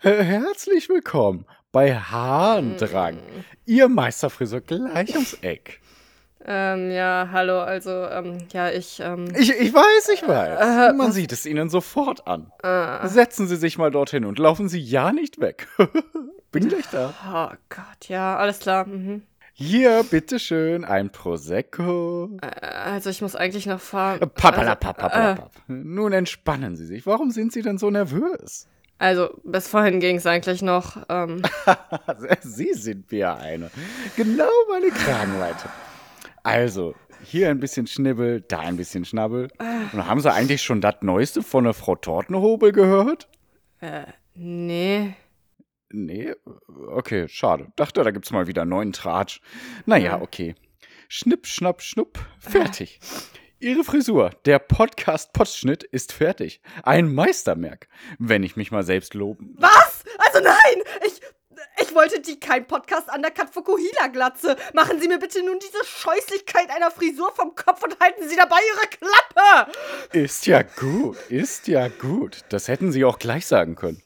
[0.00, 3.14] Herzlich willkommen bei Harndrang.
[3.16, 3.18] Mm.
[3.64, 5.80] Ihr Meisterfriseur gleich ums Eck.
[6.46, 10.60] Ähm, ja, hallo, also, ähm, ja, ich, ähm, Ich, ich weiß, ich weiß.
[10.60, 12.52] Äh, Man was- sieht es Ihnen sofort an.
[12.62, 15.68] äh, Setzen Sie sich mal dorthin und laufen Sie ja nicht weg.
[16.52, 17.14] Bin gleich da.
[17.32, 19.22] oh Gott, ja, alles klar, mhm.
[19.56, 22.28] Hier, bitteschön, ein Prosecco.
[22.42, 24.14] Äh, also ich muss eigentlich noch fahren.
[24.20, 25.50] Also, Papalapapapapap.
[25.68, 27.06] Nun entspannen Sie sich.
[27.06, 28.66] Warum sind Sie denn so nervös?
[28.98, 31.42] Also, bis vorhin ging es eigentlich noch, ähm,
[32.42, 33.70] Sie sind mir eine.
[34.16, 35.68] Genau meine Kragenweite.
[36.42, 39.48] Also, hier ein bisschen Schnibbel, da ein bisschen Schnabbel.
[39.92, 43.28] Und haben Sie eigentlich schon das Neueste von der Frau Tortenhobel gehört?
[43.80, 44.04] äh,
[44.34, 45.14] nee.
[45.90, 46.34] Nee,
[46.88, 47.68] okay, schade.
[47.76, 49.40] Dachte, da gibt's mal wieder einen neuen Tratsch.
[49.86, 50.20] Naja, Ja.
[50.22, 50.54] okay.
[51.08, 52.98] Schnipp, schnapp, schnupp, fertig.
[53.64, 56.60] Ihre Frisur, der Podcast-Potschnitt ist fertig.
[56.82, 59.56] Ein Meistermerk, wenn ich mich mal selbst loben.
[59.58, 60.04] Was?
[60.18, 60.82] Also nein!
[61.06, 61.22] Ich,
[61.80, 64.56] ich wollte die kein Podcast Undercut Fukuhila Glatze.
[64.74, 68.58] Machen Sie mir bitte nun diese Scheußlichkeit einer Frisur vom Kopf und halten Sie dabei
[68.74, 69.72] Ihre Klappe!
[70.12, 72.40] Ist ja gut, ist ja gut.
[72.50, 74.02] Das hätten Sie auch gleich sagen können.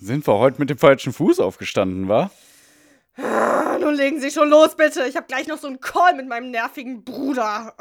[0.00, 2.30] Sind wir heute mit dem falschen Fuß aufgestanden, wa?
[3.16, 5.02] Ah, Nun legen Sie schon los, bitte.
[5.08, 7.74] Ich habe gleich noch so einen Call mit meinem nervigen Bruder.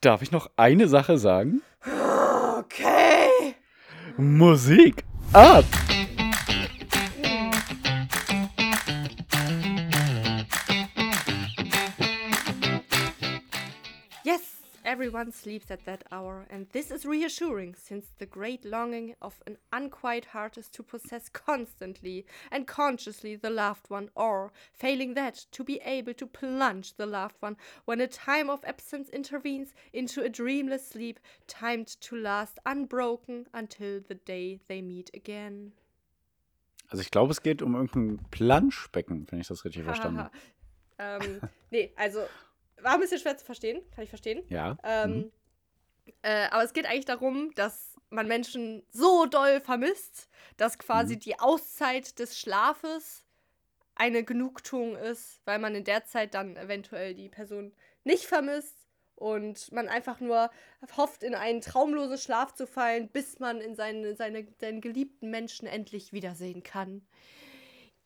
[0.00, 1.62] Darf ich noch eine Sache sagen?
[2.58, 3.54] Okay.
[4.18, 5.64] Musik ab!
[14.96, 19.58] Everyone sleeps at that hour, and this is reassuring since the great longing of an
[19.70, 25.62] unquiet heart is to possess constantly and consciously the loved one, or, failing that, to
[25.62, 30.30] be able to plunge the loved one when a time of absence intervenes into a
[30.30, 35.72] dreamless sleep, timed to last unbroken until the day they meet again.
[36.88, 40.30] Also ich glaube, es geht um irgendein Planschbecken, wenn ich das richtig verstanden habe.
[40.98, 42.20] ähm, nee, also
[42.86, 44.42] war ein bisschen schwer zu verstehen, kann ich verstehen.
[44.48, 44.78] Ja.
[44.84, 45.32] Ähm, mhm.
[46.22, 51.20] äh, aber es geht eigentlich darum, dass man Menschen so doll vermisst, dass quasi Mhm.
[51.20, 53.24] die Auszeit des Schlafes
[53.96, 58.86] eine Genugtuung ist, weil man in der Zeit dann eventuell die Person nicht vermisst
[59.16, 60.50] und man einfach nur
[60.96, 65.66] hofft, in einen traumlosen Schlaf zu fallen, bis man in seine, seine, seinen geliebten Menschen
[65.66, 67.06] endlich wiedersehen kann.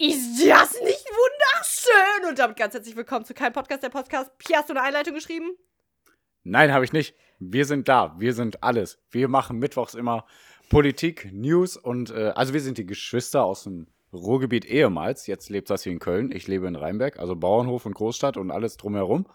[0.00, 2.30] Ist das nicht wunderschön?
[2.30, 4.30] Und damit ganz herzlich willkommen zu keinem Podcast, der Podcast.
[4.38, 5.50] Pia, hast du eine Einleitung geschrieben?
[6.42, 7.14] Nein, habe ich nicht.
[7.38, 8.14] Wir sind da.
[8.18, 8.98] Wir sind alles.
[9.10, 10.24] Wir machen mittwochs immer
[10.70, 15.26] Politik, News und äh, also wir sind die Geschwister aus dem Ruhrgebiet ehemals.
[15.26, 16.32] Jetzt lebt Sassi in Köln.
[16.32, 19.26] Ich lebe in Rheinberg, also Bauernhof und Großstadt und alles drumherum.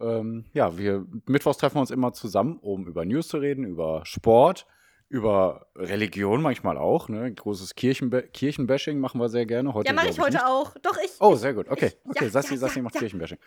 [0.00, 4.66] Ähm, ja, wir mittwochs treffen uns immer zusammen, um über News zu reden, über Sport,
[5.10, 7.08] über Religion manchmal auch.
[7.08, 7.34] Ne?
[7.34, 9.74] Großes Kirchenba Kirchenbashing machen wir sehr gerne.
[9.74, 10.46] Heute, Ja, mache glaub ich heute nicht.
[10.46, 10.74] auch.
[10.82, 11.10] Doch, ich.
[11.18, 11.68] Oh, sehr gut.
[11.68, 12.24] Okay, okay.
[12.24, 13.00] Ja, Sassi, ja, Sassi ja, macht ja.
[13.00, 13.38] Kirchenbashing.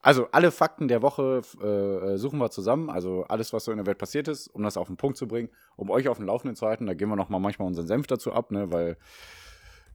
[0.00, 2.88] Also alle Fakten der Woche äh, äh, suchen wir zusammen.
[2.88, 5.26] Also alles, was so in der Welt passiert ist, um das auf den Punkt zu
[5.26, 6.86] bringen, um euch auf dem Laufenden zu halten.
[6.86, 8.70] Da geben wir noch mal manchmal unseren Senf dazu ab, ne?
[8.70, 8.96] Weil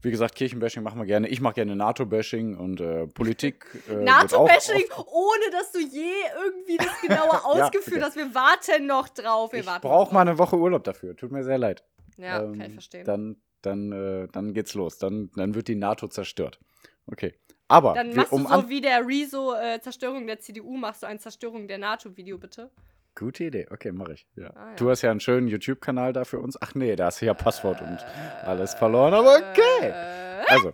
[0.03, 1.30] wie gesagt, Kirchenbashing machen wir gerne.
[1.30, 3.66] Ich mache gerne NATO-Bashing und äh, Politik.
[3.90, 6.12] Äh, NATO-Bashing, ohne dass du je
[6.44, 8.06] irgendwie das genauer Ja, ausgeführt okay.
[8.06, 8.16] hast.
[8.16, 9.53] Wir warten noch drauf.
[9.53, 11.16] Wir Ich brauche mal eine Woche Urlaub dafür.
[11.16, 11.84] Tut mir sehr leid.
[12.18, 13.06] Ja, Ähm, kann ich verstehen.
[13.06, 14.97] Dann, dann, äh, dann geht's los.
[14.97, 16.59] Dann, dann wird die NATO zerstört.
[17.08, 17.34] Okay.
[17.68, 21.03] Aber Dann wir, machst um du so wie der Rezo äh, Zerstörung der CDU, machst
[21.03, 22.69] du ein Zerstörung der NATO-Video, bitte.
[23.16, 24.28] Gute Idee, okay, mache ich.
[24.35, 24.50] Ja.
[24.56, 24.75] Ah, ja.
[24.75, 26.57] Du hast ja einen schönen YouTube-Kanal da für uns.
[26.62, 28.00] Ach nee, da hast du ja Passwort und
[28.44, 29.88] alles verloren, aber okay.
[29.90, 30.74] Äh, Also,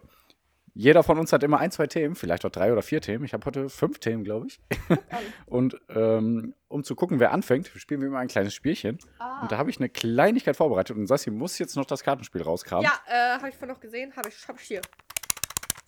[0.74, 3.26] jeder von uns hat immer ein, zwei Themen, vielleicht auch drei oder vier Themen.
[3.26, 4.62] Ich habe heute fünf Themen, glaube ich.
[5.48, 9.00] und ähm, um zu gucken, wer anfängt, spielen wir immer ein kleines Spielchen.
[9.20, 9.42] ah.
[9.42, 12.86] Und da habe ich eine Kleinigkeit vorbereitet und Sassi muss jetzt noch das Kartenspiel rauskramen.
[12.86, 14.16] Ja, äh, habe ich vorhin noch gesehen.
[14.16, 14.82] Habe ich, hab ich hier.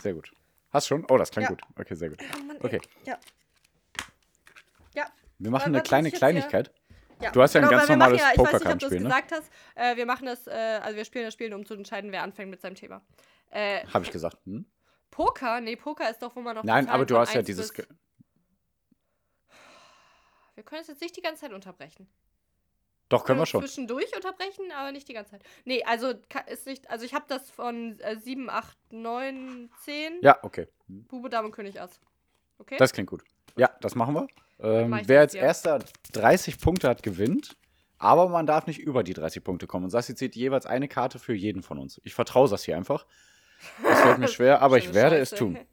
[0.04, 0.32] Sehr gut.
[0.72, 1.06] Hast schon?
[1.10, 1.50] Oh, das klang Ja.
[1.50, 1.62] gut.
[1.80, 2.20] Okay, sehr gut.
[2.38, 2.58] Oh Mann.
[2.62, 2.82] Okay.
[3.06, 3.18] Ja.
[5.42, 6.72] Wir machen Was- eine kleine Kleinigkeit.
[7.20, 7.32] Ja.
[7.32, 9.04] Du hast ja ein ganz normales ja, Ich weiß nicht, ob du es Pokerkartenspiel, ne?
[9.06, 9.52] gesagt hast.
[9.76, 12.50] Äh, wir machen das, äh, also wir spielen das Spiel, um zu entscheiden, wer anfängt
[12.50, 13.02] mit seinem Thema.
[13.50, 14.38] Äh, Habe ich gesagt.
[14.46, 14.66] Hm?
[15.12, 15.62] Poker?
[15.62, 16.64] Nee, Poker ist doch, wo man noch.
[16.64, 17.76] Nein, aber du hast ja 1 dieses.
[20.56, 22.08] Wir können es jetzt nicht die ganze Zeit unterbrechen.
[23.10, 23.62] Doch, können wir schon.
[23.62, 25.44] Zwischendurch unterbrechen, aber nicht die ganze Zeit.
[25.66, 26.14] Nee, also
[26.48, 26.90] ist nicht.
[26.90, 30.20] Also ich habe das von äh, 7, 8, 9, 10.
[30.22, 30.68] Ja, okay.
[30.88, 32.00] Bube, Dame, König, Ass.
[32.58, 32.78] Okay?
[32.78, 33.24] Das klingt gut.
[33.58, 34.28] Ja, das machen wir.
[34.60, 35.80] Ähm, wer als erster
[36.14, 37.58] 30 Punkte hat, gewinnt.
[37.98, 39.86] Aber man darf nicht über die 30 Punkte kommen.
[39.86, 42.02] Und Sassi zieht jeweils eine Karte für jeden von uns.
[42.04, 43.06] Ich vertraue das hier einfach.
[43.84, 45.36] Das fällt mir schwer, aber ich werde Scheiße.
[45.36, 45.60] es tun.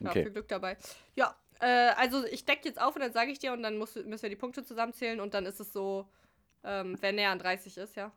[0.00, 0.22] Ja, Okay.
[0.24, 0.76] viel Glück dabei.
[1.14, 1.66] Ja, äh,
[1.96, 4.28] also ich decke jetzt auf und dann sage ich dir und dann musst, müssen wir
[4.28, 6.08] die Punkte zusammenzählen und dann ist es so,
[6.64, 8.10] ähm, wer näher an 30 ist, ja.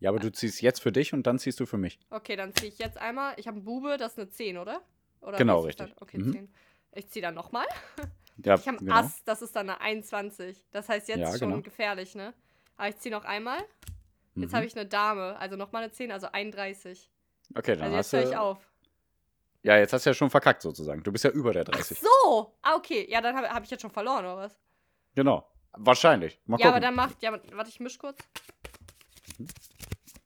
[0.00, 2.00] Ja, aber du ziehst jetzt für dich und dann ziehst du für mich.
[2.10, 3.34] Okay, dann ziehe ich jetzt einmal.
[3.36, 4.82] Ich habe einen Bube, das ist eine 10, oder?
[5.20, 5.94] oder Genau, richtig.
[6.00, 6.32] Okay, Mhm.
[6.32, 6.54] 10.
[6.92, 7.66] Ich ziehe dann nochmal.
[8.44, 8.98] Ja, Ich habe einen genau.
[9.00, 10.64] Ass, das ist dann eine 21.
[10.70, 11.62] Das heißt jetzt Ja, schon genau.
[11.62, 12.34] gefährlich, ne?
[12.76, 13.58] Aber ich ziehe noch einmal.
[14.34, 14.56] Jetzt Mhm.
[14.56, 17.10] habe ich eine Dame, also nochmal eine 10, also 31.
[17.54, 18.58] Okay, dann Also hast jetzt höre ich auf.
[19.62, 21.02] Ja, jetzt hast du ja schon verkackt sozusagen.
[21.02, 21.98] Du bist ja über der Ach 30.
[22.00, 22.54] so!
[22.62, 23.06] Ah, okay.
[23.10, 24.58] Ja, dann habe hab ich jetzt schon verloren, oder was?
[25.14, 25.48] Genau.
[25.72, 26.38] Wahrscheinlich.
[26.46, 27.22] Mal Ja, aber dann macht.
[27.22, 28.18] Ja, warte, ich misch kurz.
[29.38, 29.46] Mhm.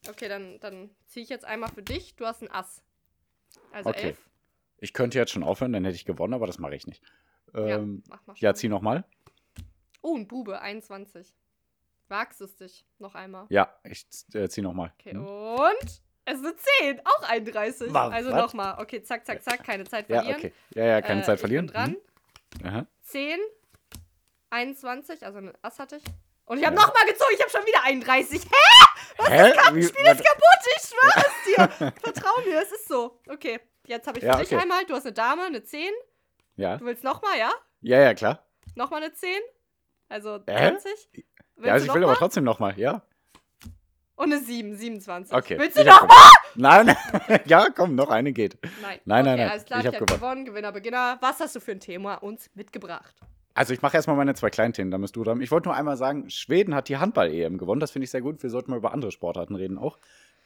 [0.09, 2.17] Okay, dann, dann ziehe ich jetzt einmal für dich.
[2.17, 2.83] Du hast ein Ass.
[3.73, 4.09] Also Okay.
[4.09, 4.19] 11.
[4.79, 7.03] ich könnte jetzt schon aufhören, dann hätte ich gewonnen, aber das mache ich nicht.
[7.55, 8.57] Ähm, ja, mach mal ja, schon.
[8.57, 9.05] zieh nochmal.
[10.03, 11.35] Oh, ein Bube, 21.
[12.09, 13.47] Wagst es dich noch einmal.
[13.51, 14.05] Ja, ich
[14.35, 14.93] äh, zieh nochmal.
[14.99, 17.93] Okay, und es sind 10, auch 31.
[17.93, 18.37] Wa- also was?
[18.43, 18.81] nochmal.
[18.81, 20.39] Okay, zack, zack, zack, keine Zeit Ja, verlieren.
[20.41, 20.53] okay.
[20.75, 21.67] Ja, ja, keine Äh, Zeit ich verlieren.
[21.67, 21.97] Bin dran.
[22.61, 22.67] Mhm.
[22.67, 22.87] Aha.
[23.03, 23.39] 10,
[24.51, 26.05] 21, also ein Ass hatte ich.
[26.47, 26.83] Und ich habe Ja.
[26.83, 28.43] nochmal gezogen, ich habe schon wieder 31.
[28.45, 29.25] Hä?
[29.29, 29.53] Hä?
[29.75, 31.45] Wie, Spiel ist kaputt, ich schwöre es
[31.79, 31.93] dir.
[32.03, 33.21] Vertrau mir, es ist so.
[33.29, 34.61] Okay, jetzt habe ich für Ja, dich okay.
[34.63, 34.85] einmal.
[34.87, 35.93] Du hast eine Dame, eine 10.
[36.61, 36.77] ja.
[36.77, 37.51] Du willst nochmal, ja?
[37.83, 38.45] ja, ja, klar.
[38.75, 39.31] Nochmal eine 10.
[40.09, 40.71] Also Hä?
[40.71, 40.85] 20.
[41.13, 43.03] Willst ja, also ich will aber trotzdem nochmal, ja.
[44.15, 45.35] Und eine 7, 27.
[45.35, 45.59] Okay.
[45.59, 46.17] Willst du nochmal?
[46.55, 46.95] Nein,
[47.47, 48.59] ja, komm, noch eine geht.
[48.83, 49.01] Nein.
[49.05, 49.51] Nein, nein, okay, nein.
[49.51, 50.21] Alles klar, Ich ich, hab hab gewonnen.
[50.21, 50.45] gewonnen.
[50.45, 51.19] Gewinner, Beginner.
[51.21, 53.15] Was hast du für ein Thema uns mitgebracht?
[53.55, 55.41] Also ich mache erstmal meine zwei kleinen Themen, dann bist du dran.
[55.41, 57.81] Ich wollte nur einmal sagen, Schweden hat die Handball-EM gewonnen.
[57.81, 58.43] Das finde ich sehr gut.
[58.43, 59.99] Wir sollten mal über andere Sportarten reden auch.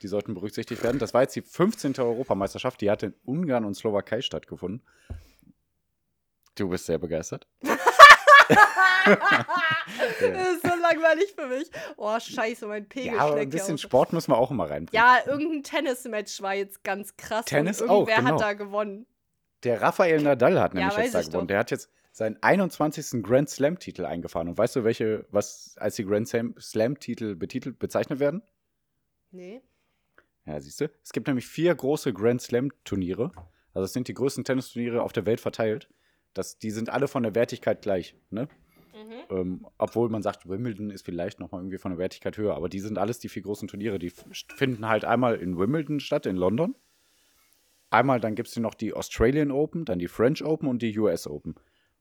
[0.02, 0.98] Die sollten berücksichtigt werden.
[0.98, 1.94] Das war jetzt die 15.
[1.98, 2.80] Europameisterschaft.
[2.80, 4.82] Die hat in Ungarn und Slowakei stattgefunden.
[6.54, 7.46] Du bist sehr begeistert.
[9.06, 11.70] Das ist so langweilig für mich.
[11.96, 13.78] Oh, scheiße, mein Pegel Ja, aber ein bisschen.
[13.78, 14.90] Sport müssen wir auch immer reinbringen.
[15.04, 17.44] Ja, irgendein Tennismatch war jetzt ganz krass.
[17.44, 18.32] Tennis und auch, irgendwer genau.
[18.34, 19.06] hat da gewonnen.
[19.62, 21.40] Der Rafael Nadal hat Ja, nämlich weiß jetzt da gewonnen.
[21.42, 21.46] doch.
[21.48, 23.22] Der hat jetzt seinen 21.
[23.22, 24.48] Grand Slam-Titel eingefahren.
[24.48, 28.42] Und weißt du, welche, was als die Grand Slam- Slam-Titel betitelt, bezeichnet werden?
[29.32, 29.62] Nee.
[30.46, 30.90] Ja, siehst du?
[31.02, 33.32] Es gibt nämlich vier große Grand Slam-Turniere.
[33.72, 35.88] Also es sind die größten Tennisturniere auf der Welt verteilt.
[36.34, 38.14] Das, die sind alle von der Wertigkeit gleich.
[38.30, 38.48] Ne?
[38.94, 39.36] Mhm.
[39.36, 42.54] Ähm, obwohl man sagt, Wimbledon ist vielleicht noch mal irgendwie von der Wertigkeit höher.
[42.54, 43.98] Aber die sind alles die vier großen Turniere.
[43.98, 44.12] Die
[44.56, 46.74] finden halt einmal in Wimbledon statt, in London.
[47.90, 51.26] Einmal, dann gibt es noch die Australian Open, dann die French Open und die US
[51.26, 51.54] Open.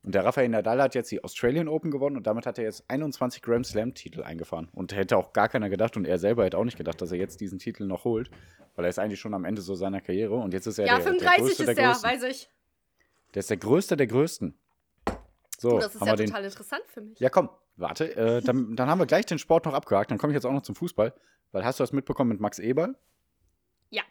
[0.04, 2.84] Und der Rafael Nadal hat jetzt die Australian Open gewonnen und damit hat er jetzt
[2.90, 4.70] 21 Grand Slam-Titel eingefahren.
[4.74, 7.18] Und hätte auch gar keiner gedacht und er selber hätte auch nicht gedacht, dass er
[7.18, 8.30] jetzt diesen Titel noch holt,
[8.76, 10.98] weil er ist eigentlich schon am Ende so seiner Karriere und jetzt ist er Ja,
[10.98, 12.50] der, der 35 Größte ist der der, weiß ich.
[13.34, 14.58] Der ist der Größte der Größten.
[15.60, 16.28] So, Oh, das ist ja den.
[16.28, 17.20] total interessant für mich.
[17.20, 18.16] Ja, komm, warte.
[18.16, 20.12] Äh, dann, dann haben wir gleich den Sport noch abgehakt.
[20.12, 21.14] Dann komme ich jetzt auch noch zum Fußball.
[21.52, 22.96] Weil hast du das mitbekommen mit Max Eberl?
[23.92, 24.04] Ja.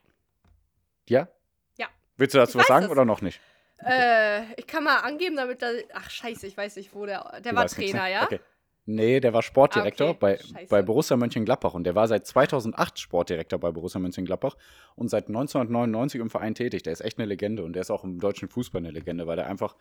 [1.09, 1.29] Ja?
[1.77, 1.89] Ja.
[2.17, 2.91] Willst du dazu Ich was sagen es.
[2.91, 3.41] oder noch nicht?
[3.85, 5.71] Äh, ich kann mal angeben, damit da.
[5.95, 7.41] Ach, scheiße, ich weiß nicht, wo der.
[7.41, 8.13] Der Du war weißt nichts, Trainer, ne?
[8.13, 8.23] ja?
[8.25, 8.41] Okay.
[8.85, 10.19] Nee, der war Sportdirektor Ah, okay.
[10.21, 14.57] bei, bei Borussia Mönchengladbach und der war seit 2008 Sportdirektor bei Borussia Mönchengladbach
[14.97, 16.83] und seit 1999 im Verein tätig.
[16.83, 19.37] Der ist echt eine Legende und der ist auch im deutschen Fußball eine Legende, weil
[19.37, 19.77] der einfach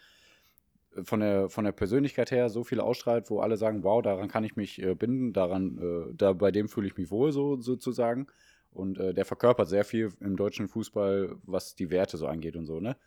[1.04, 4.44] von der, von der Persönlichkeit her so viel ausstrahlt, wo alle sagen, wow, daran kann
[4.44, 8.28] ich mich äh, binden, daran, äh, da, bei dem fühle ich mich wohl, so sozusagen.
[8.72, 12.66] Und äh, der verkörpert sehr viel im deutschen Fußball, was die Werte so angeht und
[12.66, 12.98] so, ne?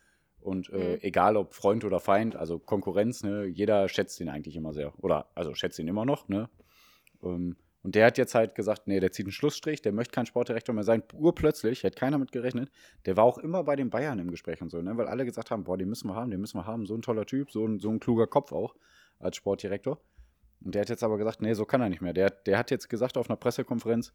[0.45, 0.99] Und äh, Mhm.
[1.01, 4.93] egal ob Freund oder Feind, also Konkurrenz, ne, jeder schätzt ihn eigentlich immer sehr.
[5.03, 6.51] Oder, also schätzt ihn immer noch, ne?
[7.23, 10.27] Ähm, und der hat jetzt halt gesagt, nee, der zieht einen Schlussstrich, der möchte kein
[10.27, 11.03] Sportdirektor mehr sein.
[11.15, 12.71] Urplötzlich, hätte keiner mit gerechnet.
[13.07, 14.97] Der war auch immer bei den Bayern im Gespräch und so, ne?
[14.99, 16.85] Weil alle gesagt haben, boah, den müssen wir haben, den müssen wir haben.
[16.87, 18.75] So ein toller Typ, so ein, so ein kluger Kopf auch
[19.19, 19.99] als Sportdirektor.
[20.63, 22.13] Und der hat jetzt aber gesagt, nee, so kann er nicht mehr.
[22.13, 24.13] Der, der hat jetzt gesagt auf einer Pressekonferenz,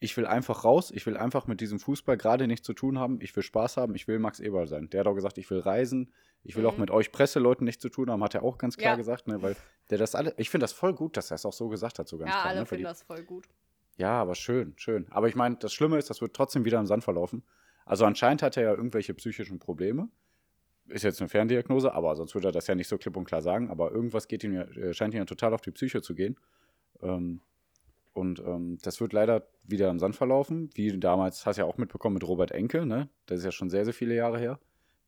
[0.00, 3.20] ich will einfach raus, ich will einfach mit diesem Fußball gerade nichts zu tun haben,
[3.20, 4.88] ich will Spaß haben, ich will Max Eberl sein.
[4.90, 6.12] Der hat auch gesagt, ich will reisen,
[6.44, 6.82] ich will auch Mhm.
[6.82, 8.96] mit euch Presseleuten nichts zu tun haben, hat er auch ganz klar Ja.
[8.96, 9.56] gesagt, ne, weil
[9.90, 12.06] der das alle, ich finde das voll gut, dass er es auch so gesagt hat,
[12.08, 12.46] so ganz Ja, klar.
[12.50, 13.48] alle ne, für finden die- das voll gut.
[13.96, 15.06] ja, aber schön, schön.
[15.10, 17.42] Aber ich meine, das Schlimme ist, das wird trotzdem wieder im Sand verlaufen.
[17.84, 20.08] Also anscheinend hat er ja irgendwelche psychischen Probleme.
[20.86, 23.42] Ist jetzt eine Ferndiagnose, aber sonst würde er das ja nicht so klipp und klar
[23.42, 23.68] sagen.
[23.70, 26.38] Aber irgendwas geht ihm ja, äh, scheint ihm ja total auf die Psyche zu gehen.
[27.02, 27.40] Ähm,
[28.12, 30.70] und ähm, das wird leider wieder im Sand verlaufen.
[30.74, 33.08] Wie damals, hast du ja auch mitbekommen mit Robert Enke, ne?
[33.26, 34.58] Das ist ja schon sehr, sehr viele Jahre her.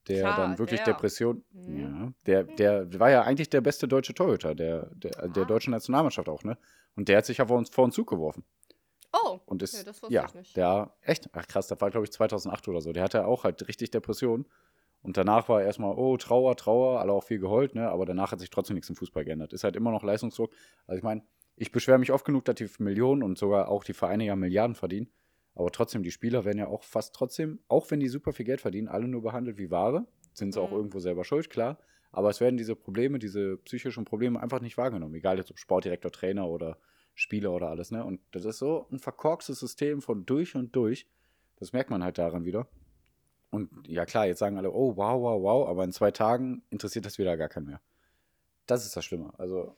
[0.09, 0.95] Der Klar, dann wirklich der.
[0.95, 1.45] Depression.
[1.53, 1.79] Mhm.
[1.79, 5.47] Ja, der, der war ja eigentlich der beste deutsche Torhüter, der, der, der Ah.
[5.47, 6.57] deutschen Nationalmannschaft auch, ne?
[6.97, 8.45] Und der hat sich ja vor uns, vor uns Zug geworfen.
[9.13, 10.57] Oh, Und ist, Nee, das wusste ja, ich nicht.
[10.57, 12.93] der, echt, ach krass, das war glaube ich 2008 oder so.
[12.93, 14.47] Der hatte auch halt richtig Depressionen.
[15.03, 17.89] Und danach war erstmal, oh, Trauer, Trauer, alle auch viel geheult, ne?
[17.89, 19.53] Aber danach hat sich trotzdem nichts im Fußball geändert.
[19.53, 20.51] Ist halt immer noch Leistungsdruck.
[20.87, 21.23] Also ich meine,
[21.61, 24.75] ich beschwere mich oft genug, dass die Millionen und sogar auch die Vereine ja Milliarden
[24.75, 25.11] verdienen.
[25.55, 28.63] Aber trotzdem, die Spieler werden ja auch fast trotzdem, auch wenn die super viel Geld
[28.63, 30.07] verdienen, alle nur behandelt wie Ware.
[30.33, 30.77] Sind sie auch Mhm.
[30.77, 31.79] irgendwo selber schuld, klar.
[32.13, 35.15] Aber es werden diese Probleme, diese psychischen Probleme einfach nicht wahrgenommen.
[35.15, 36.79] Egal jetzt ob Sportdirektor, Trainer oder
[37.15, 38.07] Spieler oder alles, ne?
[38.07, 41.07] Und das ist so ein verkorkstes System von durch und durch.
[41.57, 42.69] Das merkt man halt daran wieder.
[43.51, 47.05] Und ja klar, jetzt sagen alle, oh wow, wow, wow, aber in zwei Tagen interessiert
[47.05, 47.83] das wieder gar keinen mehr.
[48.67, 49.35] Das ist das Schlimme.
[49.37, 49.77] Also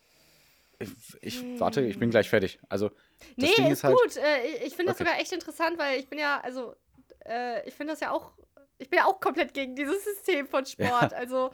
[0.83, 2.59] ich, ich warte, ich bin gleich fertig.
[2.69, 2.97] Also das
[3.37, 4.17] nee, Ding ist, ist halt, gut.
[4.17, 5.05] Äh, ich- finde das Okay.
[5.09, 6.75] sogar echt interessant, weil ich bin ja, also,
[7.25, 8.33] äh, ich finde das ja auch,
[8.79, 11.13] ich bin ja auch komplett gegen dieses System von Sport.
[11.15, 11.51] Also,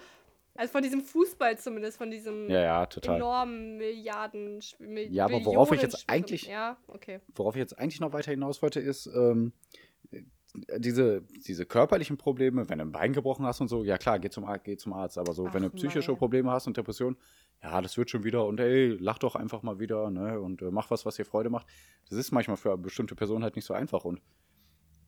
[0.55, 3.17] also von diesem Fußball zumindest, von diesem Ja, ja, total.
[3.17, 4.61] enormen Milliarden.
[4.81, 7.21] Mil Ja, aber worauf ich jetzt eigentlich- Ja, okay.
[7.37, 9.53] worauf ich jetzt eigentlich noch weiter hinaus wollte, ist ähm,
[10.79, 14.31] diese, diese körperlichen Probleme, wenn du ein Bein gebrochen hast und so, ja klar, geh
[14.31, 15.19] zum, Ar- geh zum Arzt.
[15.19, 16.19] Aber so, Ach, wenn du psychische Mann.
[16.19, 17.17] Probleme hast und Depressionen,
[17.63, 20.41] ja, das wird schon wieder und ey, lach doch einfach mal wieder, ne?
[20.41, 21.67] Und äh, mach was, was dir Freude macht.
[22.09, 24.05] Das ist manchmal für bestimmte Personen halt nicht so einfach.
[24.05, 24.23] Und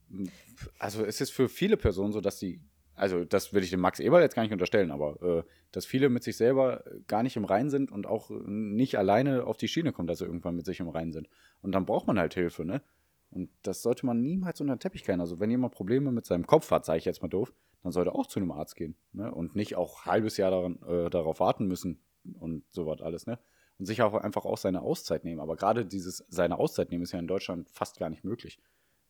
[0.08, 0.30] mh,
[0.78, 2.60] also es ist für viele Personen so, dass die,
[2.94, 5.42] also das will ich dem Max Eberl jetzt gar nicht unterstellen, aber äh,
[5.72, 9.56] dass viele mit sich selber gar nicht im Reinen sind und auch nicht alleine auf
[9.56, 11.28] die Schiene kommen, dass sie irgendwann mit sich im Reinen sind.
[11.62, 12.82] Und dann braucht man halt Hilfe, ne?
[13.30, 15.20] Und das sollte man niemals unter den Teppich kehren.
[15.20, 18.10] Also wenn jemand Probleme mit seinem Kopf hat, sage ich jetzt mal doof, dann sollte
[18.10, 18.96] er auch zu einem Arzt gehen.
[19.12, 19.32] Ne?
[19.32, 22.02] Und nicht auch ein halbes Jahr daran, äh, darauf warten müssen
[22.38, 23.38] und sowas alles, ne?
[23.78, 25.40] Und sich auch einfach auch seine Auszeit nehmen.
[25.40, 28.60] Aber gerade dieses seine Auszeit nehmen ist ja in Deutschland fast gar nicht möglich.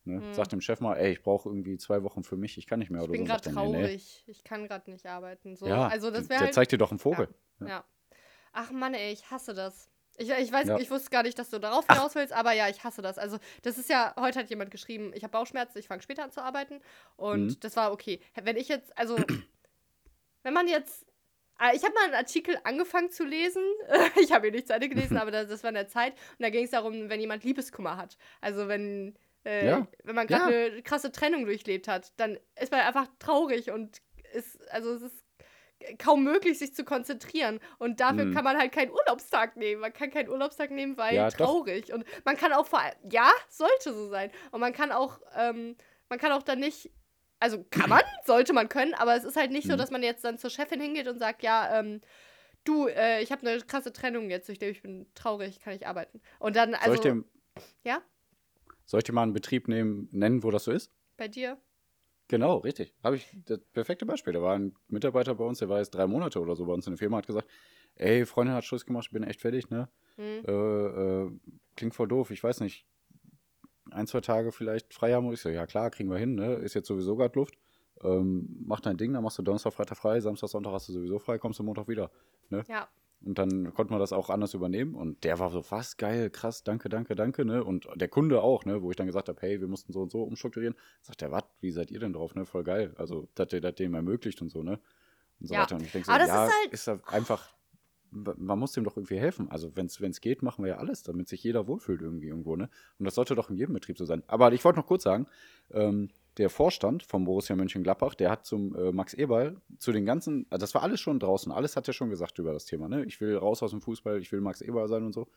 [0.05, 0.21] Ne?
[0.21, 0.33] Hm.
[0.33, 2.89] Sag dem Chef mal, ey, ich brauche irgendwie zwei Wochen für mich, ich kann nicht
[2.89, 3.33] mehr Ich oder bin so.
[3.33, 4.23] gerade er, nee, traurig.
[4.27, 5.55] Ich kann gerade nicht arbeiten.
[5.55, 5.67] So.
[5.67, 7.27] Ja, also das der wäre halt, zeigt dir doch einen Vogel.
[7.59, 7.83] Ja.
[8.53, 9.89] Ach Mann, ey, ich hasse das.
[10.21, 10.77] Ich, ich weiß, Ja.
[10.77, 13.17] ich wusste gar nicht, dass du darauf hinaus willst, aber ja, ich hasse das.
[13.17, 16.31] Also, das ist ja, heute hat jemand geschrieben, ich habe Bauchschmerzen, ich fange später an
[16.31, 16.81] zu arbeiten.
[17.17, 17.59] Und Mhm.
[17.59, 18.19] das war okay.
[18.41, 19.17] Wenn ich jetzt, also,
[20.43, 21.05] wenn man jetzt.
[21.59, 23.63] äh, Ich habe mal einen Artikel angefangen zu lesen.
[24.19, 26.13] Ich habe ihn nicht zu Ende gelesen, aber das, das war in der Zeit.
[26.13, 28.17] Und da ging es darum, wenn jemand Liebeskummer hat.
[28.41, 29.87] Also wenn, äh, Ja.
[30.03, 30.71] wenn man gerade Ja.
[30.71, 34.01] eine krasse Trennung durchlebt hat, dann ist man einfach traurig und
[34.33, 35.20] ist, also es ist
[35.97, 37.59] kaum möglich, sich zu konzentrieren.
[37.77, 38.33] Und dafür Mhm.
[38.33, 39.81] kann man halt keinen Urlaubstag nehmen.
[39.81, 41.37] Man kann keinen Urlaubstag nehmen, weil Ja, doch.
[41.37, 41.93] traurig.
[41.93, 44.31] Und man kann auch vor allem, ja, sollte so sein.
[44.51, 45.75] Und man kann auch, ähm,
[46.09, 46.91] man kann auch dann nicht,
[47.39, 49.77] also kann man, sollte man können, aber es ist halt nicht so, Mhm.
[49.77, 52.01] dass man jetzt dann zur Chefin hingeht und sagt, ja, ähm,
[52.63, 56.21] du, äh, ich habe eine krasse Trennung jetzt, ich, ich bin traurig, kann ich arbeiten.
[56.39, 57.23] Und dann, Soll, also, ich dir,
[57.83, 58.01] ja,
[58.85, 60.91] soll ich dir mal einen Betrieb nehmen, nennen, wo das so ist?
[61.17, 61.57] bei dir.
[62.31, 62.95] Genau, richtig.
[63.03, 64.31] Habe ich das perfekte Beispiel.
[64.31, 66.87] Da war ein Mitarbeiter bei uns, der war jetzt drei Monate oder so bei uns
[66.87, 67.49] in der Firma, hat gesagt,
[67.95, 69.89] ey, Freundin hat Schluss gemacht, ich bin echt fertig, ne?
[70.15, 70.45] Hm.
[70.47, 71.31] Äh, äh,
[71.75, 72.85] klingt voll doof, ich weiß nicht.
[73.91, 75.29] Ein, zwei Tage vielleicht frei haben.
[75.33, 76.53] Ich so, ja klar, kriegen wir hin, ne?
[76.53, 77.57] Ist jetzt sowieso gerade Luft.
[78.01, 81.19] Ähm, mach dein Ding, dann machst du Donnerstag, Freitag frei, Samstag, Sonntag hast du sowieso
[81.19, 82.11] frei, kommst du Montag wieder.
[82.49, 82.87] Ja,
[83.23, 84.95] Und dann konnte man das auch anders übernehmen.
[84.95, 87.63] Und der war so, was, geil, krass, danke, danke, danke, ne?
[87.63, 88.81] Und der Kunde auch, ne?
[88.81, 90.75] Wo ich dann gesagt habe, hey, wir mussten so und so umstrukturieren.
[91.01, 92.45] Sagt der, was, wie seid ihr denn drauf, ne?
[92.45, 92.93] Voll geil.
[92.97, 94.79] Also, dass ihr das dem ermöglicht und so, ne?
[95.39, 95.61] Und so Ja.
[95.61, 95.75] weiter.
[95.75, 97.53] Und ich denke so, Aber das ja, ist halt- ist das einfach,
[98.09, 99.51] man muss dem doch irgendwie helfen.
[99.51, 102.69] Also, wenn es geht, machen wir ja alles, damit sich jeder wohlfühlt irgendwie irgendwo, ne?
[102.97, 104.23] Und das sollte doch in jedem Betrieb so sein.
[104.25, 105.27] Aber ich wollte noch kurz sagen,
[105.69, 106.09] ähm,
[106.41, 110.61] der Vorstand vom Borussia Mönchengladbach, der hat zum äh, Max Eberl zu den ganzen, also
[110.61, 113.05] das war alles schon draußen, alles hat er schon gesagt über das Thema, ne?
[113.05, 115.27] Ich will raus aus dem Fußball, ich will Max Eberl sein und so.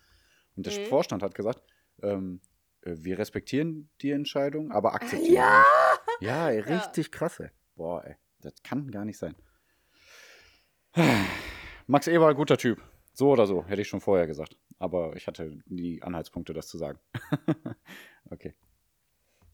[0.56, 0.86] Und der Mhm.
[0.86, 1.62] Vorstand hat gesagt,
[2.02, 2.40] ähm,
[2.82, 5.64] äh, wir respektieren die Entscheidung, aber akzeptieren Ja!
[6.20, 6.28] nicht.
[6.28, 7.50] Ja, ey, richtig krass, ey.
[7.76, 9.34] Boah, ey, das kann gar nicht sein.
[11.86, 12.80] Max Eberl, guter Typ.
[13.12, 14.56] So oder so, hätte ich schon vorher gesagt.
[14.78, 16.98] Aber ich hatte nie Anhaltspunkte, das zu sagen.
[18.30, 18.54] okay.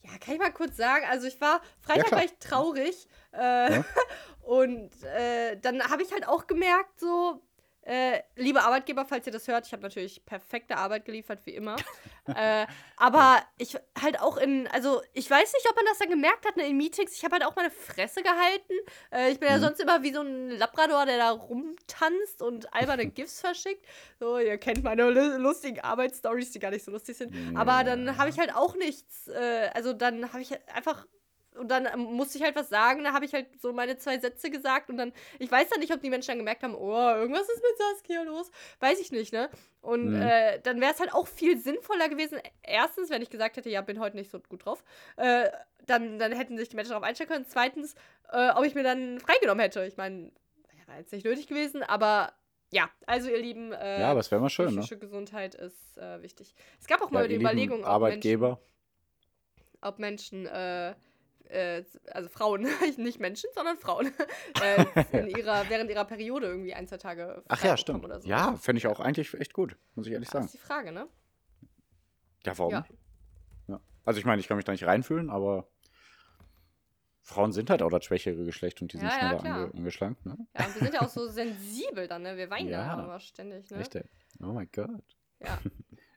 [0.02, 1.04] Ja, kann ich mal kurz sagen.
[1.09, 2.21] Also ich war, Freitag klar.
[2.21, 3.09] war ich traurig.
[3.33, 3.85] Äh, Ja.
[4.42, 7.40] Und äh, dann habe ich halt auch gemerkt, so,
[7.82, 11.76] äh, liebe Arbeitgeber, falls ihr das hört, ich habe natürlich perfekte Arbeit geliefert, wie immer.
[12.26, 16.46] äh, aber ich halt auch in, also ich weiß nicht, ob man das dann gemerkt
[16.46, 17.14] hat ne, in Meetings.
[17.16, 18.75] Ich habe halt auch meine Fresse gehalten.
[19.10, 19.62] Äh, ich bin ja Mhm.
[19.62, 23.84] sonst immer wie so ein Labrador, der da rumtanzt und alberne GIFs verschickt.
[24.18, 27.34] So, ihr kennt meine lu- lustigen Arbeitsstories, die gar nicht so lustig sind.
[27.56, 31.06] Aber dann habe ich halt auch nichts, äh, also dann habe ich einfach
[31.57, 34.19] und dann ähm, musste ich halt was sagen, da habe ich halt so meine zwei
[34.19, 37.11] Sätze gesagt und dann, ich weiß dann nicht, ob die Menschen dann gemerkt haben, oh,
[37.14, 39.50] irgendwas ist mit Saskia los, weiß ich nicht, ne?
[39.80, 40.14] Und Mhm.
[40.23, 43.80] äh, dann wäre es halt auch viel sinnvoller gewesen, erstens, wenn ich gesagt hätte, ja,
[43.83, 44.85] bin heute nicht so gut drauf,
[45.16, 45.50] äh,
[45.87, 47.47] dann, dann hätten sich die Menschen darauf einstellen können.
[47.49, 47.95] Zweitens,
[48.30, 49.85] äh, ob ich mir dann freigenommen hätte.
[49.87, 50.30] Ich meine,
[50.87, 52.33] wäre jetzt nicht nötig gewesen, aber
[52.73, 54.71] ja, also ihr Lieben, äh, Ja, aber es wäre mal schön, ne?
[54.73, 56.54] psychische Gesundheit ist äh, wichtig.
[56.80, 58.49] Es gab auch Ja, mal die Überlegung, ob Arbeitgeber.
[58.49, 58.66] Menschen,
[59.80, 60.47] ob Menschen,
[61.50, 62.66] äh, also Frauen,
[62.97, 64.12] nicht Menschen, sondern Frauen,
[64.62, 64.85] äh,
[65.19, 68.04] in ihrer, während ihrer Periode irgendwie ein, zwei Tage Ach ja, stimmt.
[68.04, 68.28] Oder so.
[68.28, 70.45] Ja, fände ich auch eigentlich echt gut, muss ich ehrlich Ja, sagen.
[70.47, 71.09] ist die Frage, ne?
[72.47, 72.73] Ja, warum?
[72.73, 72.85] Ja.
[73.69, 73.80] Ja.
[74.04, 75.69] Also ich meine, ich kann mich da nicht reinfühlen, aber
[77.23, 79.57] Frauen sind halt auch das schwächere Geschlecht und die sind Ja, ja, schneller klar.
[79.66, 80.37] ange angeschlankt, ne?
[80.59, 82.37] Ja, und wir sind ja auch so sensibel dann, ne?
[82.37, 83.04] Wir weinen ja, Ja.
[83.04, 83.85] immer ständig, ne?
[83.92, 84.04] Ey.
[84.42, 84.88] Oh mein Gott.
[85.40, 85.59] Ja.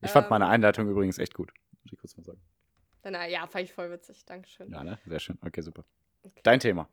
[0.01, 0.29] Ich fand Ähm.
[0.29, 1.53] meine Einleitung übrigens echt gut.
[1.83, 2.41] Muss ich kurz mal sagen.
[3.03, 4.25] Na ja, fand ich voll witzig.
[4.25, 4.71] Dankeschön.
[4.71, 4.99] Ja, ne?
[5.05, 5.37] Sehr schön.
[5.45, 5.83] Okay, super.
[6.23, 6.39] Okay.
[6.43, 6.87] Dein Thema.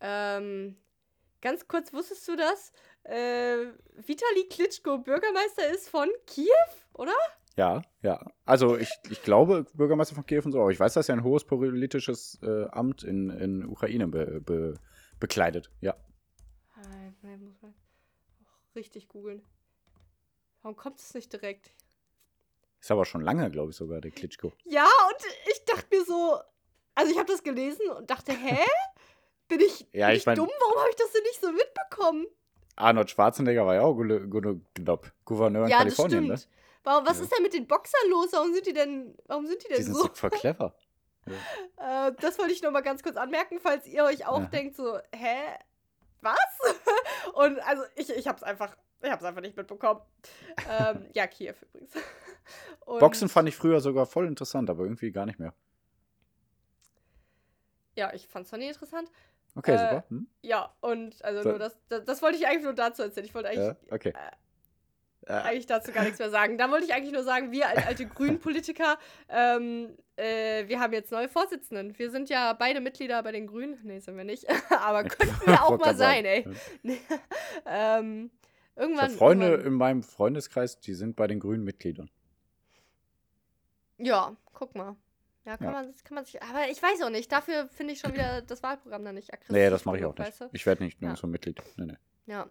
[0.00, 0.76] Ähm,
[1.40, 2.72] ganz kurz, wusstest du das?
[3.04, 6.48] Äh, Vitali Klitschko Bürgermeister ist von Kiew,
[6.92, 7.14] oder?
[7.56, 8.20] Ja, ja.
[8.44, 11.22] Also ich, ich glaube, Bürgermeister von Kiew und so, aber ich weiß, dass er ein
[11.22, 14.74] hohes politisches äh, Amt in, in Ukraine be, be,
[15.20, 15.70] bekleidet.
[15.80, 15.92] Ja.
[16.76, 19.42] Äh, nee, muss man auch richtig googeln.
[20.62, 21.72] Warum kommt es nicht direkt?
[22.84, 24.52] Ist aber schon lange, glaube ich, sogar, der Klitschko.
[24.64, 25.16] Ja, und
[25.50, 26.38] ich dachte mir so,
[26.94, 28.58] also ich habe das gelesen und dachte, hä?
[29.48, 30.50] Bin ich, Ja, bin ich ich, mein- dumm?
[30.60, 32.26] Warum habe ich das denn nicht so mitbekommen?
[32.76, 33.94] Arnold Schwarzenegger war ja auch
[34.74, 36.48] glaub, Gouverneur in ja, das Kalifornien, stimmt.
[36.82, 37.22] Warum, was Ja.
[37.24, 38.28] ist denn mit den Boxern los?
[38.32, 39.76] Warum sind die denn, warum sind die ne?
[39.76, 40.10] denn Die sind so?
[40.12, 40.74] voll clever.
[41.78, 44.98] Äh, das wollte ich noch mal ganz kurz anmerken, falls ihr euch auch denkt, so,
[45.14, 45.36] hä?
[46.20, 46.36] Was?
[47.32, 50.02] Und also ich, ich hab's einfach, ich hab's einfach nicht mitbekommen.
[50.68, 51.92] ähm, ja, Kiew übrigens.
[52.86, 55.54] Und, Boxen fand ich früher sogar voll interessant, aber irgendwie gar nicht mehr.
[57.96, 59.10] Ja, ich fand's noch nie interessant.
[59.54, 60.04] Okay, Äh, super.
[60.08, 60.26] Hm?
[60.42, 61.50] Ja, und also So.
[61.50, 63.26] nur das, das, das wollte ich eigentlich nur dazu erzählen.
[63.26, 64.12] Ich wollte eigentlich, Ja, okay.
[65.26, 66.58] Äh, eigentlich dazu gar nichts mehr sagen.
[66.58, 68.98] Da wollte ich eigentlich nur sagen, wir als alte Grünen-Politiker,
[69.28, 71.96] ähm, äh, wir haben jetzt neue Vorsitzenden.
[71.98, 73.78] Wir sind ja beide Mitglieder bei den Grünen.
[73.84, 74.44] Nee, sind wir nicht.
[74.70, 76.46] Aber könnten wir auch mal sein, ey.
[77.64, 78.30] ähm,
[78.74, 79.04] Ich irgendwann.
[79.04, 82.10] habe Freunde irgendwann, in meinem Freundeskreis, die sind bei den Grünen Mitgliedern.
[83.98, 84.96] Ja, guck mal.
[85.44, 85.72] Ja, kann, Ja.
[85.72, 86.42] Man, kann man sich.
[86.42, 87.30] Aber ich weiß auch nicht.
[87.30, 89.52] Dafür finde ich schon wieder das Wahlprogramm dann nicht aggressiv.
[89.52, 90.26] Nee, das mache ich auch nicht.
[90.26, 90.48] weißt du?
[90.52, 91.08] Ich werde nicht Ja.
[91.08, 91.62] nirgendwo Mitglied.
[91.76, 91.96] Nee, nee.
[92.26, 92.48] Ja.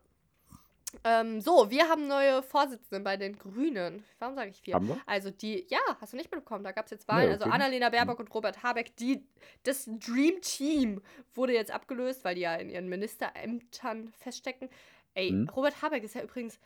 [1.04, 4.04] Ähm, so, wir haben neue Vorsitzende bei den Grünen.
[4.20, 4.76] Warum sage ich vier?
[4.76, 4.98] Haben wir?
[5.08, 7.26] Also die, ja, hast du nicht mitbekommen, da gab es jetzt Wahlen.
[7.26, 7.50] Nee, also okay.
[7.50, 7.54] Mhm.
[7.56, 9.26] Annalena Baerbock und Robert Habeck, die,
[9.64, 11.02] das Dream Team
[11.34, 14.70] wurde jetzt abgelöst, weil die ja in ihren Ministerämtern feststecken.
[15.16, 15.50] Ey, Mhm.
[15.50, 16.60] Robert Habeck ist ja übrigens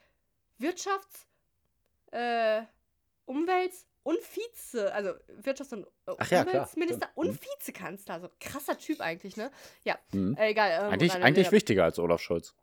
[0.60, 1.26] Wirtschafts-,
[2.12, 2.64] äh,
[3.26, 5.10] Umwelt- und Vize, also
[5.42, 7.40] Wirtschafts- und äh, ja, Umweltminister und Mhm.
[7.42, 8.14] Vizekanzler.
[8.16, 9.52] Also krasser Typ eigentlich, ne?
[9.84, 10.36] Ja, Mhm.
[10.38, 10.72] äh, egal.
[10.86, 12.56] Ähm, Eigentlich, eigentlich wichtiger als Olaf Scholz.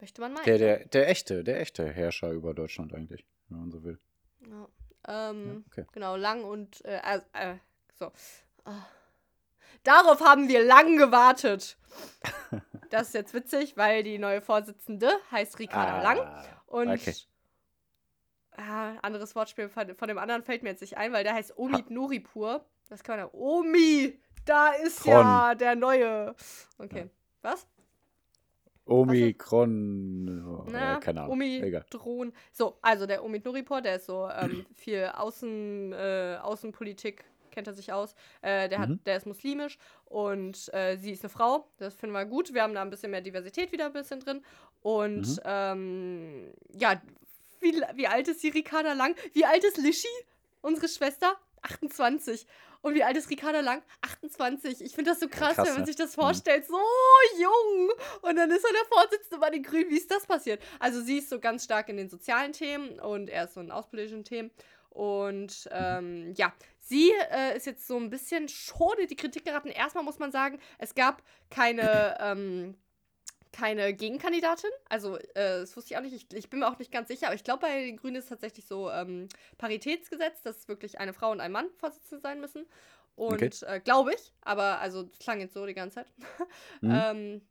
[0.00, 0.44] Möchte man meinen.
[0.44, 3.98] Der, der, der echte, der echte Herrscher über Deutschland eigentlich, wenn man so will.
[4.46, 4.68] Ja.
[5.30, 5.86] Ähm, Ja, okay.
[5.92, 7.56] Genau, lang und äh, äh, äh,
[7.94, 8.12] so.
[8.64, 8.84] Ah.
[9.84, 11.78] Darauf haben wir lang gewartet.
[12.90, 16.18] Das ist jetzt witzig, weil die neue Vorsitzende heißt Ricarda Lang.
[16.66, 17.14] Und Ah, okay.
[18.56, 21.56] Ah, anderes Wortspiel von, von dem anderen fällt mir jetzt nicht ein, weil der heißt
[21.58, 22.64] Omid Nuripur.
[22.88, 23.34] Das kann man ja.
[23.34, 24.18] Omi!
[24.44, 25.10] Da ist Von.
[25.12, 26.34] ja der neue.
[26.78, 27.10] Okay.
[27.42, 27.66] Was?
[28.84, 30.64] Omikron.
[30.70, 31.32] Na, äh, keine Ahnung.
[31.32, 31.84] Omi Egal.
[31.90, 32.32] drohen.
[32.52, 37.74] So, also der Omid Nuripur, der ist so ähm, viel Außen, äh, Außenpolitik, kennt er
[37.74, 38.14] sich aus.
[38.42, 39.00] Äh, der, hat, Mhm.
[39.04, 41.66] der ist muslimisch und äh, sie ist eine Frau.
[41.78, 42.54] Das finden wir gut.
[42.54, 44.44] Wir haben da ein bisschen mehr Diversität wieder ein bisschen drin.
[44.82, 45.40] Und Mhm.
[45.44, 47.00] ähm, ja,
[47.72, 49.14] wie, wie alt ist die Ricarda Lang?
[49.32, 50.08] Wie alt ist Lischi,
[50.62, 51.36] unsere Schwester?
[51.62, 52.46] 28.
[52.82, 53.82] Und wie alt ist Ricarda Lang?
[54.02, 54.80] 28.
[54.80, 55.86] Ich finde das so krass, krass, wenn man ne?
[55.86, 56.20] sich das Mhm.
[56.20, 56.66] vorstellt.
[56.66, 56.78] So
[57.40, 57.90] jung.
[58.22, 59.90] Und dann ist er der Vorsitzende bei den Grünen.
[59.90, 60.62] Wie ist das passiert?
[60.78, 63.72] Also sie ist so ganz stark in den sozialen Themen und er ist so in
[63.72, 64.50] außenpolitischen Themen.
[64.90, 69.68] Und ähm, ja, sie äh, ist jetzt so ein bisschen schon in die Kritik geraten.
[69.68, 72.76] Erstmal muss man sagen, es gab keine, ähm,
[73.56, 74.70] keine Gegenkandidatin.
[74.88, 76.14] Also, äh, das wusste ich auch nicht.
[76.14, 77.26] Ich, ich bin mir auch nicht ganz sicher.
[77.26, 81.30] Aber ich glaube, bei den Grünen ist tatsächlich so ähm, Paritätsgesetz, dass wirklich eine Frau
[81.30, 82.66] und ein Mann Vorsitzende sein müssen.
[83.14, 83.50] Und Okay.
[83.62, 86.06] äh, glaube ich, aber also das klang jetzt so die ganze Zeit.
[86.82, 86.90] Mhm.
[86.92, 87.42] ähm,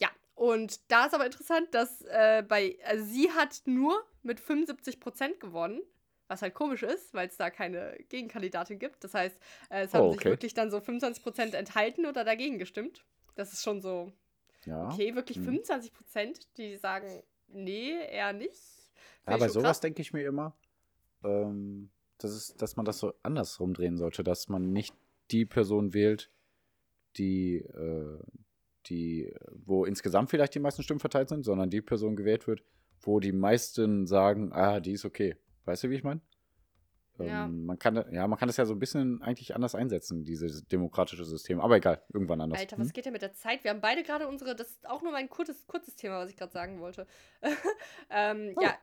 [0.00, 5.38] ja, und da ist aber interessant, dass äh, bei, also sie hat nur mit 75%
[5.40, 5.82] gewonnen,
[6.28, 9.04] was halt komisch ist, weil es da keine Gegenkandidatin gibt.
[9.04, 9.36] Das heißt,
[9.70, 10.30] äh, es haben Oh, sich okay.
[10.30, 13.04] wirklich dann so 25% enthalten oder dagegen gestimmt.
[13.34, 14.12] Das ist schon so,
[14.66, 14.88] Ja.
[14.88, 15.60] okay, wirklich Mhm.
[15.60, 18.52] 25%, die sagen, nee, eher nicht.
[19.24, 20.56] Find Ja, bei sowas denke ich mir immer,
[21.24, 24.94] ähm, das ist, dass man das so andersrum drehen sollte, dass man nicht
[25.30, 26.30] die Person wählt,
[27.16, 28.18] die, äh,
[28.86, 32.62] die, wo insgesamt vielleicht die meisten Stimmen verteilt sind, sondern die Person gewählt wird,
[33.00, 35.36] wo die meisten sagen, ah, die ist okay.
[35.64, 36.20] Weißt du, wie ich meine?
[37.18, 37.46] Ähm, Ja.
[37.46, 41.24] man kann, ja, man kann das ja so ein bisschen eigentlich anders einsetzen, dieses demokratische
[41.24, 41.60] System.
[41.60, 42.60] Aber egal, irgendwann anders.
[42.60, 42.84] Alter, Hm?
[42.84, 43.64] was geht denn mit der Zeit?
[43.64, 46.36] Wir haben beide gerade unsere, das ist auch nur mein kurzes, kurzes Thema, was ich
[46.36, 47.06] gerade sagen wollte.
[48.10, 48.62] ähm, Oh.
[48.62, 48.74] Ja,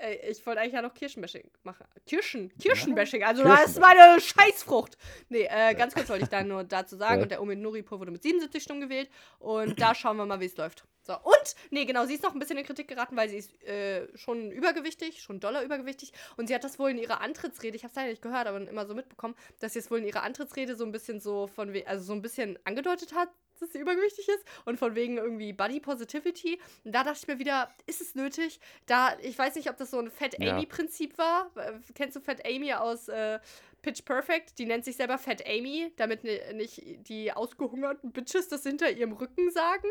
[0.00, 1.86] äh, ich wollte eigentlich ja noch Kirschenbashing machen.
[2.06, 4.96] Kirschen, Kirschenbashing, also das ist meine Scheißfrucht.
[5.28, 7.18] Nee, äh, ganz kurz wollte ich da nur dazu sagen.
[7.18, 7.22] Ja.
[7.24, 9.10] Und der Omid Nuripur wurde mit 77 Stimmen gewählt.
[9.38, 10.84] Und da schauen wir mal, wie es läuft.
[11.06, 13.62] So, und, nee, genau, sie ist noch ein bisschen in Kritik geraten, weil sie ist
[13.62, 16.12] äh, schon übergewichtig, schon doller übergewichtig.
[16.36, 18.60] Und sie hat das wohl in ihrer Antrittsrede, ich habe es leider nicht gehört, aber
[18.68, 21.72] immer so mitbekommen, dass sie es wohl in ihrer Antrittsrede so ein bisschen so von,
[21.86, 23.28] also so ein bisschen angedeutet hat,
[23.60, 26.58] dass sie übergewichtig ist und von wegen irgendwie Body Positivity.
[26.84, 28.58] Und da dachte ich mir wieder, ist es nötig?
[28.86, 30.34] Da, ich weiß nicht, ob das so ein Fat.
[30.56, 31.50] Amy-Prinzip war.
[31.94, 33.38] Kennst du Fat Amy aus äh,
[33.80, 34.58] Pitch Perfect?
[34.58, 39.12] Die nennt sich selber Fat Amy, damit ni- nicht die ausgehungerten Bitches das hinter ihrem
[39.12, 39.88] Rücken sagen.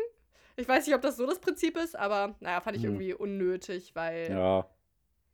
[0.56, 2.90] Ich weiß nicht, ob das so das Prinzip ist, aber naja, fand ich Hm.
[2.92, 4.30] irgendwie unnötig, weil.
[4.30, 4.66] Ja,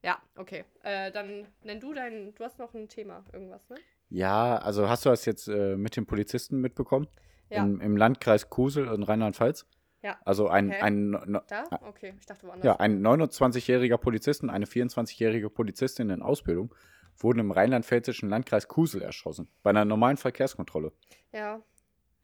[0.02, 0.18] Ja.
[0.36, 0.64] okay.
[0.82, 2.34] Äh, dann nenn du dein.
[2.34, 3.76] Du hast noch ein Thema, irgendwas, ne?
[4.10, 7.06] Ja, also hast du das jetzt äh, mit den Polizisten mitbekommen?
[7.50, 7.62] Ja.
[7.62, 9.66] Im, Im Landkreis Kusel in Rheinland-Pfalz?
[10.02, 10.18] Ja.
[10.24, 10.80] Also ein, Hä?
[10.80, 11.64] ein, no- Da?
[11.86, 12.64] Okay, ich dachte woanders.
[12.64, 16.74] ja, ein 29-jähriger Polizist und eine 24-jährige Polizistin in Ausbildung
[17.18, 19.48] wurden im rheinland-pfälzischen Landkreis Kusel erschossen.
[19.62, 20.92] Bei einer normalen Verkehrskontrolle.
[21.30, 21.62] Ja,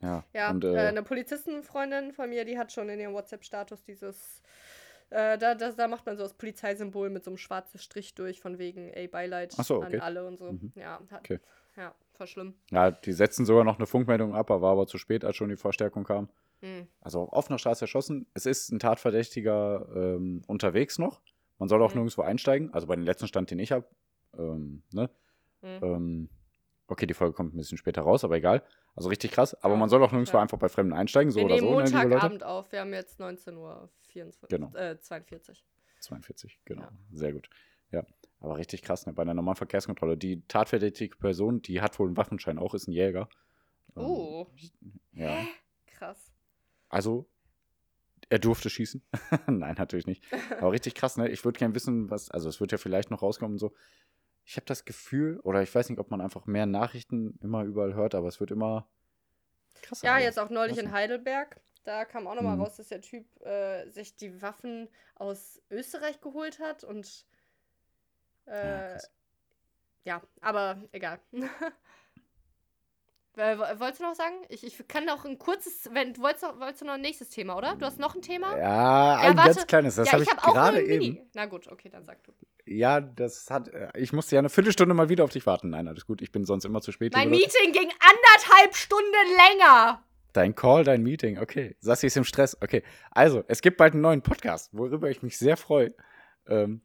[0.00, 0.24] Ja.
[0.32, 0.50] ja.
[0.50, 4.42] und, äh, äh, eine Polizistenfreundin von mir, die hat schon in ihrem WhatsApp-Status dieses.
[5.10, 8.40] Äh, da, da, da macht man so das Polizeisymbol mit so einem schwarzen Strich durch,
[8.40, 9.96] von wegen, ey, Beileid so, okay.
[9.96, 10.52] an alle und so.
[10.52, 10.72] Mhm.
[10.74, 11.40] Ja, hat, Okay.
[11.76, 12.54] ja, voll schlimm.
[12.70, 15.56] ja, die setzten sogar noch eine Funkmeldung ab, war aber zu spät, als schon die
[15.56, 16.28] Verstärkung kam.
[16.60, 16.88] Hm.
[17.00, 18.26] Also auf offener Straße erschossen.
[18.34, 21.22] Es ist ein Tatverdächtiger ähm, unterwegs noch.
[21.58, 22.00] Man soll auch Mhm.
[22.00, 22.74] nirgendwo einsteigen.
[22.74, 23.86] Also bei dem letzten Stand, den ich habe.
[24.36, 25.08] Ähm, ne?
[25.62, 25.82] Hm.
[25.82, 26.28] ähm,
[26.88, 28.62] okay, die Folge kommt ein bisschen später raus, aber egal.
[28.94, 29.54] Also richtig krass.
[29.62, 30.42] Aber Ja, man soll auch nirgendwo ja.
[30.42, 31.70] einfach bei Fremden einsteigen, so Wir oder so, ne.
[31.82, 33.88] Montagabend auf, wir haben jetzt 19.24 Uhr.
[34.48, 34.74] Genau.
[34.74, 35.64] Äh, 42.
[36.00, 36.82] 42, genau.
[36.82, 36.92] Ja.
[37.12, 37.48] Sehr gut.
[37.90, 38.04] Ja.
[38.40, 39.12] Aber richtig krass, ne?
[39.12, 40.16] Bei einer normalen Verkehrskontrolle.
[40.16, 43.28] Die tatverdächtige Person, die hat wohl einen Waffenschein auch, ist ein Jäger.
[43.96, 44.46] Ähm, Oh,
[45.12, 45.38] Ja.
[45.86, 46.32] krass.
[46.88, 47.28] Also,
[48.30, 49.02] er durfte schießen.
[49.46, 50.22] Nein, natürlich nicht.
[50.60, 51.28] Aber richtig krass, ne?
[51.30, 53.72] Ich würde gerne wissen, was, also es wird ja vielleicht noch rauskommen und so.
[54.50, 57.92] Ich habe das Gefühl, oder ich weiß nicht, ob man einfach mehr Nachrichten immer überall
[57.92, 58.88] hört, aber es wird immer
[59.82, 60.06] krasser.
[60.06, 60.90] Ja, jetzt auch neulich in.
[60.90, 61.60] Heidelberg.
[61.84, 62.62] Da kam auch nochmal Mhm.
[62.62, 67.26] raus, dass der Typ äh, sich die Waffen aus Österreich geholt hat und
[68.46, 69.10] Ja, äh, krass.
[70.04, 71.20] ja, aber egal.
[73.36, 74.34] Äh, wo- Wolltest du noch sagen?
[74.48, 77.28] Ich, ich kann noch ein kurzes, wenn du wolltest, noch, wolltest du noch ein nächstes
[77.28, 77.76] Thema, oder?
[77.76, 78.58] Du hast noch ein Thema?
[78.58, 79.54] Ja, ein warte.
[79.54, 79.94] ganz kleines.
[79.94, 81.30] Das ja, habe ich, hab gerade eben.
[81.34, 82.32] Na gut, okay, dann sag du.
[82.70, 83.68] Ja, das hat.
[83.68, 85.70] äh, Ich musste ja eine Viertelstunde mal wieder auf dich warten.
[85.70, 86.20] Nein, alles gut.
[86.22, 87.14] Ich bin sonst immer zu spät.
[87.14, 87.30] Mein.
[87.30, 90.02] Meeting ging anderthalb Stunden länger.
[90.34, 91.38] Dein Call, dein Meeting.
[91.38, 91.76] Okay.
[91.80, 92.56] Sassi ist im Stress.
[92.60, 92.82] Okay.
[93.10, 95.94] Also, es gibt bald einen neuen Podcast, worüber ich mich sehr freue.
[96.46, 96.82] Ähm,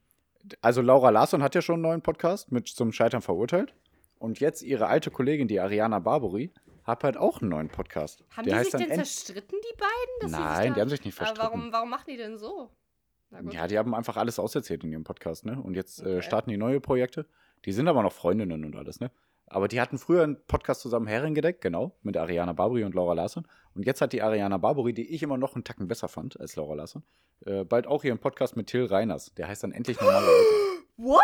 [0.61, 3.73] also, Laura Larsson hat ja schon einen neuen Podcast mit zum Scheitern verurteilt.
[4.19, 6.53] Und jetzt ihre alte Kollegin, die Ariana Barbary,
[6.85, 8.23] hat halt auch einen neuen Podcast.
[8.35, 10.31] Haben Der die heißt sich denn zerstritten, die beiden?
[10.31, 11.53] Nein, die haben sich nicht Aber verstritten.
[11.59, 12.71] warum, warum machen die denn so?
[13.51, 15.59] Ja, die haben einfach alles auserzählt in ihrem Podcast, ne?
[15.61, 16.17] Und jetzt Okay.
[16.17, 17.25] äh, starten die neue Projekte.
[17.65, 19.11] Die sind aber noch Freundinnen und alles, ne?
[19.47, 23.45] Aber die hatten früher einen Podcast zusammen Herrengedeck, genau, mit Ariana Barbary und Laura Larsson.
[23.75, 26.55] Und jetzt hat die Ariana Barbary, die ich immer noch einen Tacken besser fand als
[26.55, 27.03] Laura Larsson,
[27.45, 29.33] äh, bald auch ihren Podcast mit Till Reiners.
[29.35, 30.83] Der heißt dann endlich normale Leute.
[30.97, 31.21] What?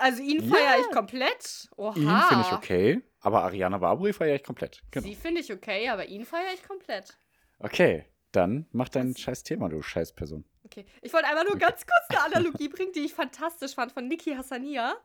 [0.00, 0.54] Also ihn Ja.
[0.54, 1.68] feiere ich komplett?
[1.76, 1.94] Oha.
[1.96, 4.82] Ihn finde ich okay, aber Ariana Barbary feiere ich komplett.
[4.90, 5.06] Genau.
[5.06, 7.16] Sie finde ich okay, aber ihn feiere ich komplett.
[7.58, 10.44] Okay, dann mach dein scheiß Thema, du scheiß Person.
[10.70, 10.84] Okay.
[11.02, 14.34] Ich wollte einfach nur ganz kurz eine Analogie bringen, die ich fantastisch fand, von Niki
[14.34, 14.92] Hassania.
[14.92, 14.96] Äh,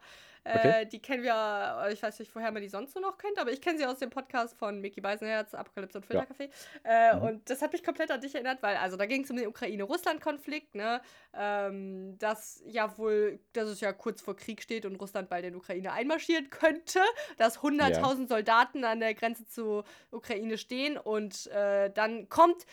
[0.48, 0.86] Okay.
[0.86, 3.60] Die kennen wir, ich weiß nicht, woher man die sonst so noch kennt, aber ich
[3.62, 6.52] kenne sie aus dem Podcast von Mickey Beisenherz, Apokalypse und Filtercafé.
[6.84, 7.22] Äh, Mhm.
[7.24, 9.48] Und das hat mich komplett an dich erinnert, weil, also da ging es um den
[9.48, 11.02] Ukraine-Russland-Konflikt, ne?
[11.34, 15.56] Ähm, dass ja wohl, dass es ja kurz vor Krieg steht und Russland bald in
[15.56, 17.00] Ukraine einmarschieren könnte,
[17.38, 22.68] dass 100.000 Soldaten an der Grenze zur Ukraine stehen und äh, dann kommt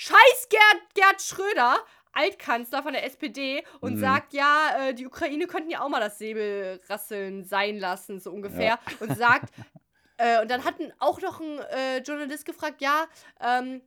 [0.00, 1.76] Scheiß Gerd, Gerd Schröder,
[2.12, 3.98] Altkanzler von der SPD, und Mhm.
[4.00, 8.78] sagt, ja, äh, die Ukraine könnten ja auch mal das Säbelrasseln sein lassen, so ungefähr.
[9.00, 9.50] Und sagt,
[10.18, 13.06] äh, und dann hat auch noch ein äh, Journalist gefragt, ja,
[13.40, 13.82] ähm,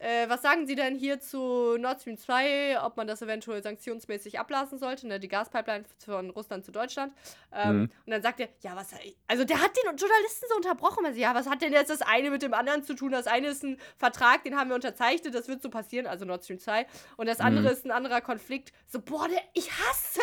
[0.00, 4.40] äh, was sagen Sie denn hier zu Nord Stream 2, ob man das eventuell sanktionsmäßig
[4.40, 7.12] ablassen sollte, ne, die Gaspipeline von Russland zu Deutschland?
[7.52, 7.82] Ähm, Mhm.
[8.06, 8.88] Und dann sagt er, ja, was,
[9.28, 12.02] also der hat den Journalisten so unterbrochen, weil sie, ja, was hat denn jetzt das
[12.02, 13.12] eine mit dem anderen zu tun?
[13.12, 16.42] Das eine ist ein Vertrag, den haben wir unterzeichnet, das wird so passieren, also Nord
[16.44, 16.86] Stream 2.
[17.16, 17.70] Und das andere Mhm.
[17.72, 18.72] ist ein anderer Konflikt.
[18.88, 20.20] So, boah, der, ich hasse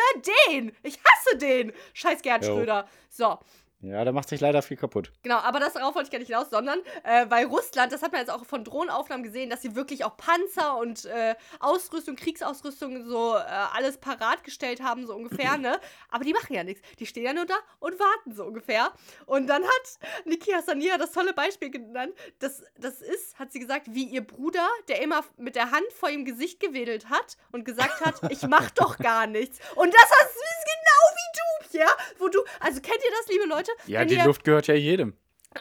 [0.50, 0.72] den!
[0.82, 1.72] Ich hasse den!
[1.94, 2.56] Scheiß Gerd Jo.
[2.56, 2.88] Schröder.
[3.08, 3.38] So,
[3.80, 5.12] Ja, da macht sich leider viel kaputt.
[5.22, 8.10] Genau, aber das darauf wollte ich gar nicht hinaus, sondern äh, bei Russland, das hat
[8.10, 13.06] man jetzt auch von Drohnenaufnahmen gesehen, dass sie wirklich auch Panzer und äh, Ausrüstung, Kriegsausrüstung
[13.06, 15.78] so äh, alles parat gestellt haben, so ungefähr, ne?
[16.08, 16.82] Aber die machen ja nichts.
[16.98, 18.90] Die stehen ja nur da und warten so ungefähr.
[19.26, 22.14] Und dann hat Niki Hassania das tolle Beispiel genannt.
[22.40, 26.10] Das, das ist, hat sie gesagt, wie ihr Bruder, der immer mit der Hand vor
[26.10, 29.60] ihrem Gesicht gewedelt hat und gesagt hat, ich mach doch gar nichts.
[29.76, 33.67] Und das ist genau wie du, Pierre, wo du, also kennt ihr das, liebe Leute?
[33.86, 35.14] Ja, Wenn die ihr, Luft gehört ja jedem.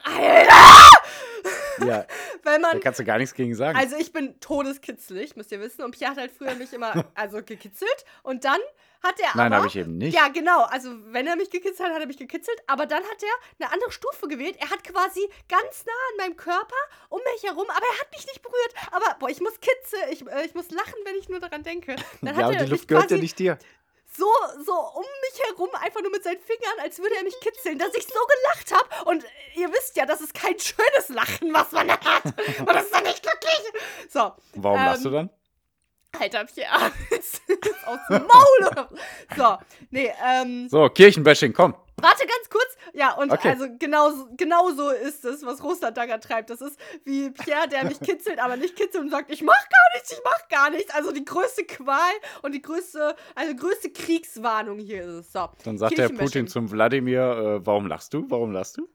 [0.03, 0.87] Alter!
[1.85, 2.05] Ja,
[2.43, 2.73] wenn man.
[2.73, 3.77] Da kannst du gar nichts gegen sagen.
[3.77, 5.83] Also ich bin todeskitzelig, müsst ihr wissen.
[5.83, 8.05] Und Pierre hat halt früher mich immer also gekitzelt.
[8.23, 8.59] Und dann
[9.03, 10.15] hat er Nein, habe ich eben nicht.
[10.15, 10.63] Ja, genau.
[10.63, 12.57] Also wenn er mich gekitzelt hat, hat er mich gekitzelt.
[12.67, 14.55] Aber dann hat er eine andere Stufe gewählt.
[14.59, 16.75] Er hat quasi ganz nah an meinem Körper
[17.09, 18.73] um mich herum, aber er hat mich nicht berührt.
[18.91, 21.95] Aber boah, ich muss kitzeln, ich, äh, ich muss lachen, wenn ich nur daran denke.
[22.21, 23.57] Dann ja, hat und er die Luft gehört ja nicht dir.
[24.17, 24.25] So,
[24.65, 27.93] so um mich herum, einfach nur mit seinen Fingern, als würde er mich kitzeln, dass
[27.95, 29.09] ich so gelacht habe.
[29.09, 29.23] Und
[29.55, 32.25] ihr wisst ja, das ist kein schönes Lachen, was man hat.
[32.59, 33.83] Und das ist doch nicht glücklich.
[34.09, 34.31] So.
[34.55, 35.29] Warum ähm, lachst du dann?
[36.19, 36.91] Alter, Pierre.
[37.85, 38.87] aus dem Maul.
[39.35, 39.57] So.
[39.91, 40.67] Nee, ähm.
[40.69, 41.75] So, Kirchenbashing, komm.
[41.99, 42.77] Warte ganz kurz.
[42.93, 43.49] Ja, und Okay.
[43.49, 46.49] also genau, genau so ist es, was Russland-Dagger treibt.
[46.49, 49.93] Das ist wie Pierre, der mich kitzelt, aber nicht kitzelt und sagt, ich mach gar
[49.95, 50.93] nichts, ich mach gar nichts.
[50.93, 52.11] Also die größte Qual
[52.43, 55.31] und die größte, also größte Kriegswarnung hier ist es.
[55.33, 55.49] So.
[55.63, 56.09] Dann sagt der.
[56.09, 58.25] Putin zum Wladimir, äh, warum lachst du?
[58.29, 58.87] Warum lachst du?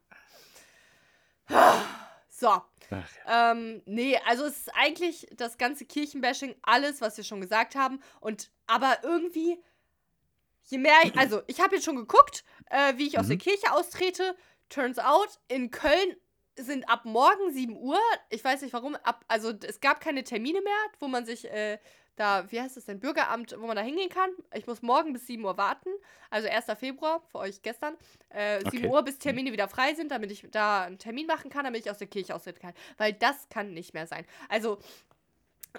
[2.29, 2.49] So.
[2.49, 7.75] Ach, Ähm, nee, also es ist eigentlich das ganze Kirchenbashing, alles, was wir schon gesagt
[7.75, 8.01] haben.
[8.21, 9.59] Und aber irgendwie,
[10.65, 13.31] je mehr ich, also ich habe jetzt schon geguckt, äh, wie ich aus Mhm.
[13.31, 14.35] der Kirche austrete.
[14.69, 16.17] Turns out, in Köln
[16.59, 17.99] sind ab morgen 7 Uhr,
[18.31, 21.79] ich weiß nicht warum, ab, also es gab keine Termine mehr, wo man sich äh,
[22.17, 24.31] da, wie heißt das denn, Bürgeramt, wo man da hingehen kann.
[24.55, 25.89] Ich muss morgen bis 7 Uhr warten,
[26.29, 26.67] also 1.
[26.79, 27.97] Februar, für euch gestern,
[28.29, 28.89] äh, 7 Okay.
[28.89, 31.91] Uhr, bis Termine wieder frei sind, damit ich da einen Termin machen kann, damit ich
[31.91, 32.75] aus der Kirche austreten kann.
[32.99, 34.27] Weil das kann nicht mehr sein.
[34.51, 34.79] Also,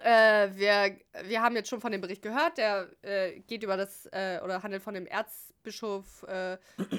[0.02, 4.06] äh, wir, wir haben jetzt schon von dem Bericht gehört, der äh, geht über das,
[4.08, 6.58] äh, oder handelt von dem Erzbischof, äh,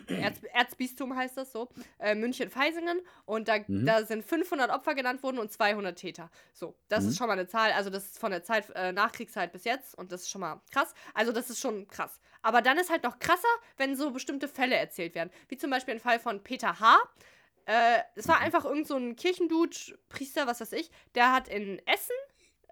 [0.08, 3.00] Erz, Erzbistum heißt das so, äh, München-Feisingen.
[3.24, 3.86] Und da, Mhm.
[3.86, 6.30] da sind 500 Opfer genannt worden und 200 Täter.
[6.52, 7.10] So, das Mhm.
[7.10, 9.94] ist schon mal eine Zahl, also das ist von der Zeit, äh, Nachkriegszeit bis jetzt
[9.96, 10.94] und das ist schon mal krass.
[11.14, 12.20] Also das ist schon krass.
[12.42, 15.30] Aber dann ist halt noch krasser, wenn so bestimmte Fälle erzählt werden.
[15.48, 16.98] Wie zum Beispiel ein Fall von Peter H.,
[18.14, 19.74] es war einfach irgend so ein Kirchendude,
[20.10, 22.14] Priester, was weiß ich, der hat in Essen,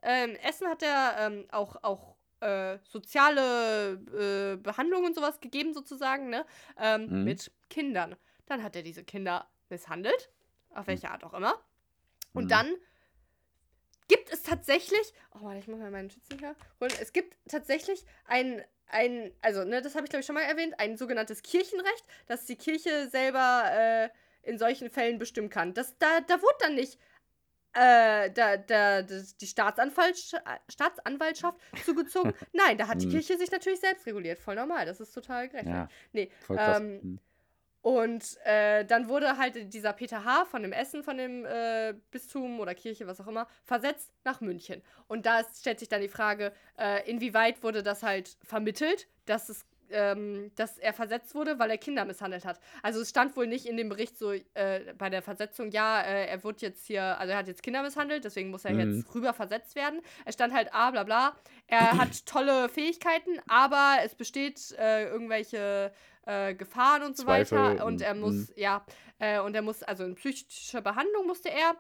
[0.03, 5.73] äh, in Essen hat er ähm, auch, auch äh, soziale äh, Behandlung und sowas gegeben,
[5.75, 6.45] sozusagen, ne?
[6.79, 7.25] Ähm, Mhm.
[7.25, 8.17] Mit Kindern.
[8.47, 10.31] Dann hat er diese Kinder misshandelt,
[10.75, 11.55] auf welche Art auch immer.
[12.35, 12.49] Und Mhm.
[12.49, 12.75] dann
[14.09, 16.93] gibt es tatsächlich, oh warte, ich muss mal meinen Schützen hier holen.
[17.01, 20.75] Es gibt tatsächlich ein, ein also, ne, das habe ich glaube ich schon mal erwähnt,
[20.79, 24.09] ein sogenanntes Kirchenrecht, dass die Kirche selber äh,
[24.43, 25.73] in solchen Fällen bestimmen kann.
[25.73, 26.99] Das, da, da wurde dann nicht
[27.75, 32.33] äh, da, da, das, die Staatsanwaltschaft, Staatsanwaltschaft zugezogen.
[32.53, 33.11] Nein, da hat die Mhm.
[33.11, 34.39] Kirche sich natürlich selbst reguliert.
[34.39, 35.69] Voll normal, das ist total gerecht.
[35.69, 37.19] Ja, Nee, ähm, Hm.
[37.83, 40.45] und äh, dann wurde halt dieser Peter H.
[40.45, 44.83] von dem Essen, von dem äh, Bistum oder Kirche, was auch immer, versetzt nach München.
[45.09, 49.49] Und da ist, stellt sich dann die Frage, äh, inwieweit wurde das halt vermittelt, dass
[49.49, 52.59] es ähm, dass er versetzt wurde, weil er Kinder misshandelt hat.
[52.83, 56.27] Also es stand wohl nicht in dem Bericht so äh, bei der Versetzung, ja, äh,
[56.27, 58.81] er wird jetzt hier, also er hat jetzt Kinder misshandelt, deswegen muss er Mhm.
[58.97, 60.01] jetzt rüber versetzt werden.
[60.25, 61.37] Es stand halt, ah, bla bla.
[61.67, 65.93] Er hat tolle Fähigkeiten, aber es besteht äh, irgendwelche
[66.27, 67.85] äh, Gefahren und so Zweifel weiter.
[67.85, 68.85] Und er muss, ja,
[69.19, 71.75] äh, und er muss, also in psychische Behandlung musste er.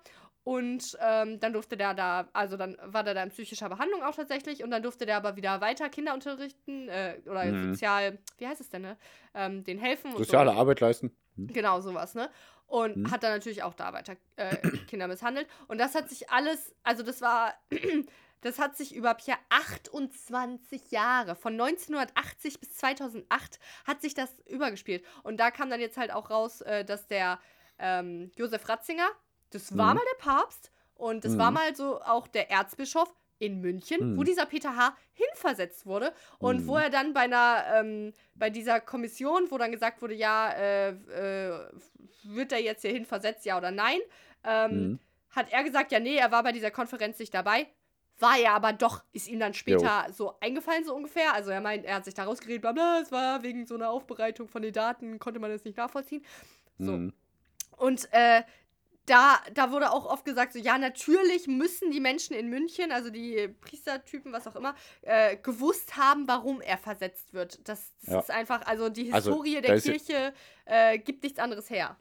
[0.44, 4.14] Und ähm, dann durfte der da, also dann war der da in psychischer Behandlung auch
[4.16, 4.64] tatsächlich.
[4.64, 7.72] Und dann durfte der aber wieder weiter Kinder unterrichten äh, oder Mhm.
[7.74, 8.96] sozial, wie heißt es denn, ne?
[9.34, 10.16] Ähm, den helfen.
[10.16, 10.58] Soziale so.
[10.58, 11.16] Arbeit leisten.
[11.36, 11.46] Hm.
[11.46, 12.28] Genau, sowas, ne?
[12.66, 13.10] Und Mhm.
[13.12, 14.56] hat dann natürlich auch da weiter äh,
[14.88, 15.46] Kinder misshandelt.
[15.68, 17.54] Und das hat sich alles, also das war,
[18.40, 25.04] das hat sich über Pierre 28 Jahre, von 1980 bis 2008, hat sich das übergespielt.
[25.22, 27.38] Und da kam dann jetzt halt auch raus, äh, dass der
[27.78, 29.08] ähm, Josef Ratzinger,
[29.54, 29.94] das war Mhm.
[30.00, 31.54] mal der Papst und das war Mhm.
[31.54, 34.24] mal so auch der Erzbischof in München, wo Mhm.
[34.24, 34.96] dieser Peter H.
[35.14, 36.82] hinversetzt wurde und wo Mhm.
[36.82, 41.70] er dann bei einer, ähm, bei dieser Kommission, wo dann gesagt wurde, ja, äh, äh,
[42.22, 43.98] wird er jetzt hier hinversetzt, ja oder nein,
[44.44, 44.98] ähm, Mhm.
[45.30, 47.66] hat er gesagt, ja, nee, er war bei dieser Konferenz nicht dabei.
[48.18, 51.32] War er aber doch, ist ihm dann später so eingefallen, so ungefähr.
[51.34, 53.90] Also er meint, er hat sich da rausgeredet, bla bla, es war wegen so einer
[53.90, 56.24] Aufbereitung von den Daten, konnte man das nicht nachvollziehen.
[56.78, 56.92] So.
[56.92, 57.12] Mhm.
[57.78, 58.42] Und äh,
[59.06, 63.10] da, da wurde auch oft gesagt, so ja, natürlich müssen die Menschen in München, also
[63.10, 67.66] die Priestertypen, was auch immer, äh, gewusst haben, warum er versetzt wird.
[67.68, 68.20] Das, das Ja.
[68.20, 70.32] ist einfach, also die Also, Historie da der Kirche
[70.66, 71.96] äh, gibt nichts anderes her.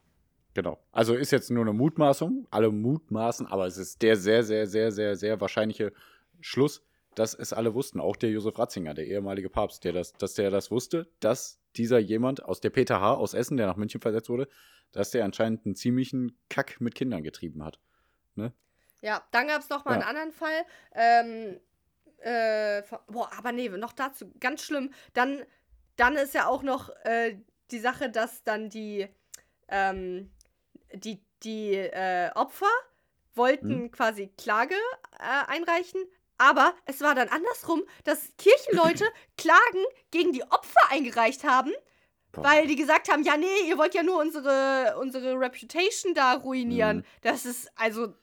[0.53, 0.79] Genau.
[0.91, 2.45] Also ist jetzt nur eine Mutmaßung.
[2.51, 5.93] Alle mutmaßen, aber es ist der sehr, sehr, sehr, sehr, sehr wahrscheinliche
[6.41, 6.83] Schluss,
[7.15, 7.99] dass es alle wussten.
[7.99, 11.99] Auch der Josef Ratzinger, der ehemalige Papst, der das, dass der das wusste, dass dieser
[11.99, 13.15] jemand aus der Peter H.
[13.15, 14.47] aus Essen, der nach München versetzt wurde,
[14.91, 17.79] dass der anscheinend einen ziemlichen Kack mit Kindern getrieben hat.
[19.03, 20.01] Ja, dann gab es noch mal Ja.
[20.01, 20.65] einen anderen Fall.
[20.93, 21.59] Ähm,
[22.19, 24.93] äh, boah, aber nee, noch dazu, ganz schlimm.
[25.13, 25.43] Dann,
[25.95, 27.37] dann ist ja auch noch äh,
[27.71, 29.07] die Sache, dass dann die,
[29.69, 30.31] ähm,
[30.93, 32.69] die, die äh, Opfer
[33.33, 34.75] wollten quasi Klage
[35.19, 36.01] äh, einreichen,
[36.37, 39.05] aber es war dann andersrum, dass Kirchenleute
[39.37, 41.71] Klagen gegen die Opfer eingereicht haben.
[42.33, 46.97] Weil die gesagt haben, ja, nee, ihr wollt ja nur unsere, unsere Reputation da ruinieren.
[46.97, 47.03] Mhm.
[47.21, 48.13] Das ist also.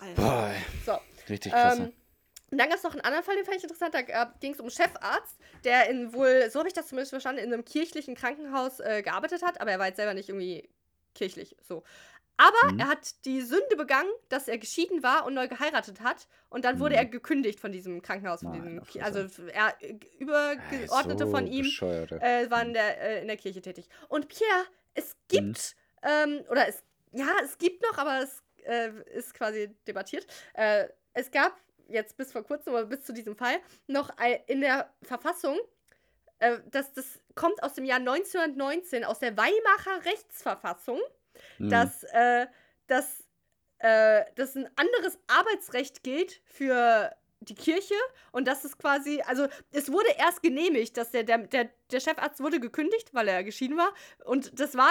[0.00, 0.14] Oh.
[0.16, 0.50] Boah.
[0.84, 0.98] So.
[1.28, 1.78] richtig krass.
[1.78, 1.92] Ähm,
[2.50, 3.94] und dann gab es noch einen anderen Fall, den fand ich interessant.
[3.94, 4.02] Da
[4.38, 7.52] ging es um einen Chefarzt, der in wohl, so habe ich das zumindest verstanden, in
[7.52, 10.68] einem kirchlichen Krankenhaus äh, gearbeitet hat, aber er war jetzt selber nicht irgendwie
[11.14, 11.82] kirchlich so.
[12.36, 12.80] Aber Mhm.
[12.80, 16.26] er hat die Sünde begangen, dass er geschieden war und neu geheiratet hat.
[16.48, 16.98] Und dann wurde Mhm.
[16.98, 21.66] er gekündigt von diesem Krankenhaus, von Meine diesem, also er äh, übergeordnete so von ihm
[22.18, 23.88] äh, waren der, äh, in der Kirche tätig.
[24.08, 29.34] Und Pierre, es gibt, ähm, oder es, ja, es gibt noch, aber es äh, ist
[29.34, 30.26] quasi debattiert.
[30.54, 31.56] Äh, es gab
[31.88, 34.10] jetzt bis vor kurzem, oder bis zu diesem Fall, noch
[34.46, 35.58] in der Verfassung,
[36.40, 41.00] äh, das, das kommt aus dem Jahr 1919, aus der Weimarer Rechtsverfassung,
[41.58, 41.70] Mhm.
[41.70, 42.46] dass, äh,
[42.86, 43.24] dass,
[43.78, 47.94] äh, dass ein anderes Arbeitsrecht gilt für die Kirche
[48.32, 52.40] und das ist quasi, also es wurde erst genehmigt, dass der, der, der, der Chefarzt
[52.40, 53.92] wurde gekündigt, weil er geschieden war
[54.24, 54.90] und das war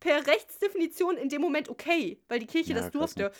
[0.00, 3.24] per Rechtsdefinition in dem Moment okay, weil die Kirche Ja, das krass, ne?
[3.24, 3.32] durfte.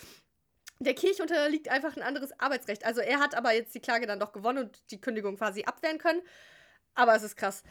[0.80, 2.84] Der Kirche unterliegt einfach ein anderes Arbeitsrecht.
[2.84, 5.98] Also er hat aber jetzt die Klage dann doch gewonnen und die Kündigung quasi abwehren
[5.98, 6.22] können.
[6.94, 7.64] Aber es ist krass.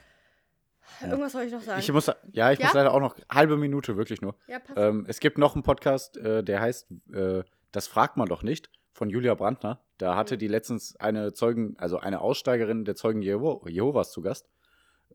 [1.02, 1.80] Irgendwas soll ich noch sagen.
[1.80, 2.66] Ich muss, ja, ich Ja?
[2.66, 4.36] muss leider auch noch halbe Minute, wirklich nur.
[4.48, 4.78] ja, passt.
[4.78, 8.70] Ähm, es gibt noch einen Podcast, äh, der heißt äh, Das fragt man doch nicht
[8.94, 9.82] von Julia Brandner.
[9.98, 10.40] Da hatte Mhm.
[10.40, 14.50] die letztens eine Zeugen, also eine Aussteigerin der Zeugen Jeho Jehovas zu Gast.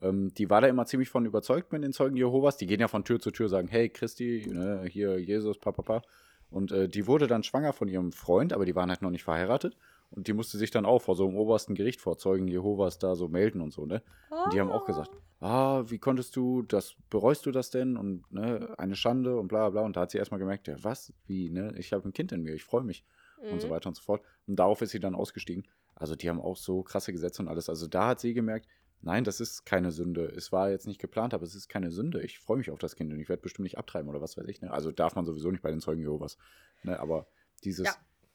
[0.00, 2.56] Ähm, die war da immer ziemlich von überzeugt mit den Zeugen Jehovas.
[2.56, 6.02] Die gehen ja von Tür zu Tür, sagen, hey Christi, ne, hier Jesus, papa, papa.
[6.50, 9.24] Und äh, die wurde dann schwanger von ihrem Freund, aber die waren halt noch nicht
[9.24, 9.76] verheiratet.
[10.11, 13.14] Und die musste sich dann auch vor so einem obersten Gericht vor Zeugen Jehovas da
[13.14, 14.02] so melden und so, ne?
[14.44, 15.11] Und die haben auch gesagt,
[15.42, 17.96] ah, wie konntest du, das, bereust du das denn?
[17.96, 19.83] Und ne, eine Schande und bla bla.
[19.83, 21.12] Und da hat sie erstmal gemerkt, ja, was?
[21.26, 21.74] Wie, ne?
[21.76, 23.05] Ich habe ein Kind in mir, ich freue mich
[23.50, 23.72] und so Mhm.
[23.72, 24.22] weiter und so fort.
[24.46, 25.66] Und darauf ist sie dann ausgestiegen.
[25.94, 27.68] Also die haben auch so krasse Gesetze und alles.
[27.68, 28.66] Also da hat sie gemerkt,
[29.02, 30.26] nein, das ist keine Sünde.
[30.26, 32.22] Es war jetzt nicht geplant, aber es ist keine Sünde.
[32.22, 34.46] Ich freue mich auf das Kind und ich werde bestimmt nicht abtreiben oder was weiß
[34.46, 34.61] ich.
[34.62, 34.70] Ne?
[34.70, 36.38] Also darf man sowieso nicht bei den Zeugen Jehovas.
[36.85, 36.98] Ne?
[37.00, 37.26] Aber
[37.64, 37.94] dieses, Ja.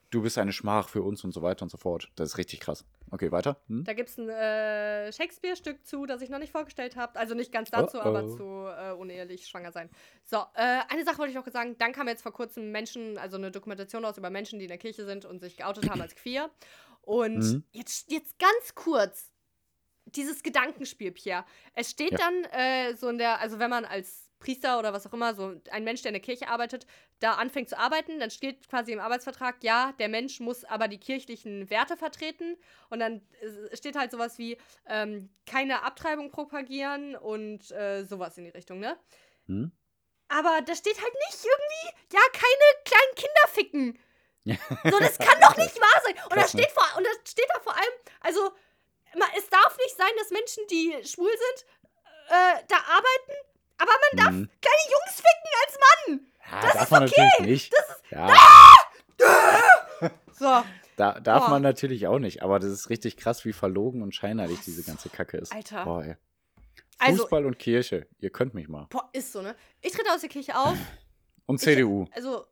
[0.10, 2.10] Du bist eine Schmach für uns und so weiter und so fort.
[2.16, 2.86] Das ist richtig krass.
[3.12, 3.62] Okay, weiter.
[3.68, 3.84] Hm?
[3.84, 7.18] Da gibt es ein äh, Shakespeare-Stück zu, das ich noch nicht vorgestellt habe.
[7.18, 8.36] Also nicht ganz dazu, Oh, aber oh.
[8.36, 9.90] zu äh, unehelich schwanger sein.
[10.26, 11.78] So, äh, eine Sache wollte ich noch sagen.
[11.78, 14.78] Dann kam jetzt vor kurzem Menschen, also eine Dokumentation aus über Menschen, die in der
[14.78, 16.50] Kirche sind und sich geoutet haben als queer.
[17.02, 17.64] Und Mhm.
[17.72, 19.32] jetzt, jetzt ganz kurz,
[20.06, 21.46] dieses Gedankenspiel, Pierre.
[21.74, 22.18] Es steht Ja.
[22.18, 25.60] dann äh, so in der, also wenn man als Priester oder was auch immer, so
[25.72, 26.86] ein Mensch, der in der Kirche arbeitet,
[27.20, 31.00] da anfängt zu arbeiten, dann steht quasi im Arbeitsvertrag, ja, der Mensch muss aber die
[31.00, 32.56] kirchlichen Werte vertreten.
[32.90, 38.46] Und dann äh, steht halt sowas wie ähm, keine Abtreibung propagieren und äh, sowas in
[38.46, 38.98] die Richtung, ne?
[39.48, 39.72] Hm?
[40.30, 44.00] Aber da steht halt nicht irgendwie, ja, keine kleinen Kinder ficken.
[44.90, 46.16] So, das kann doch nicht wahr sein.
[46.24, 46.48] Und da ne?
[46.48, 48.52] steht vor, und da steht da vor allem, also,
[49.36, 51.66] es darf nicht sein, dass Menschen, die schwul sind,
[52.30, 53.34] äh, da arbeiten,
[53.78, 54.50] aber man darf Mhm.
[54.62, 56.28] kleine Jungs ficken als Mann.
[56.52, 57.22] Ja, Das darf ist man okay.
[57.38, 57.74] natürlich nicht.
[58.12, 58.34] ja,
[60.34, 60.64] So,
[60.98, 61.50] da darf Boah.
[61.50, 62.44] man natürlich auch nicht.
[62.44, 65.52] Aber das ist richtig krass, wie verlogen und scheinheilig diese ganze Kacke ist.
[65.54, 65.84] Alter.
[65.84, 66.16] Boah, ey.
[67.00, 68.86] Also- Fußball und Kirche, ihr könnt mich mal.
[68.90, 69.56] boah, ist so, ne?
[69.82, 70.78] Ich trete aus der Kirche auf.
[71.48, 72.06] Und CDU.
[72.12, 72.46] Also,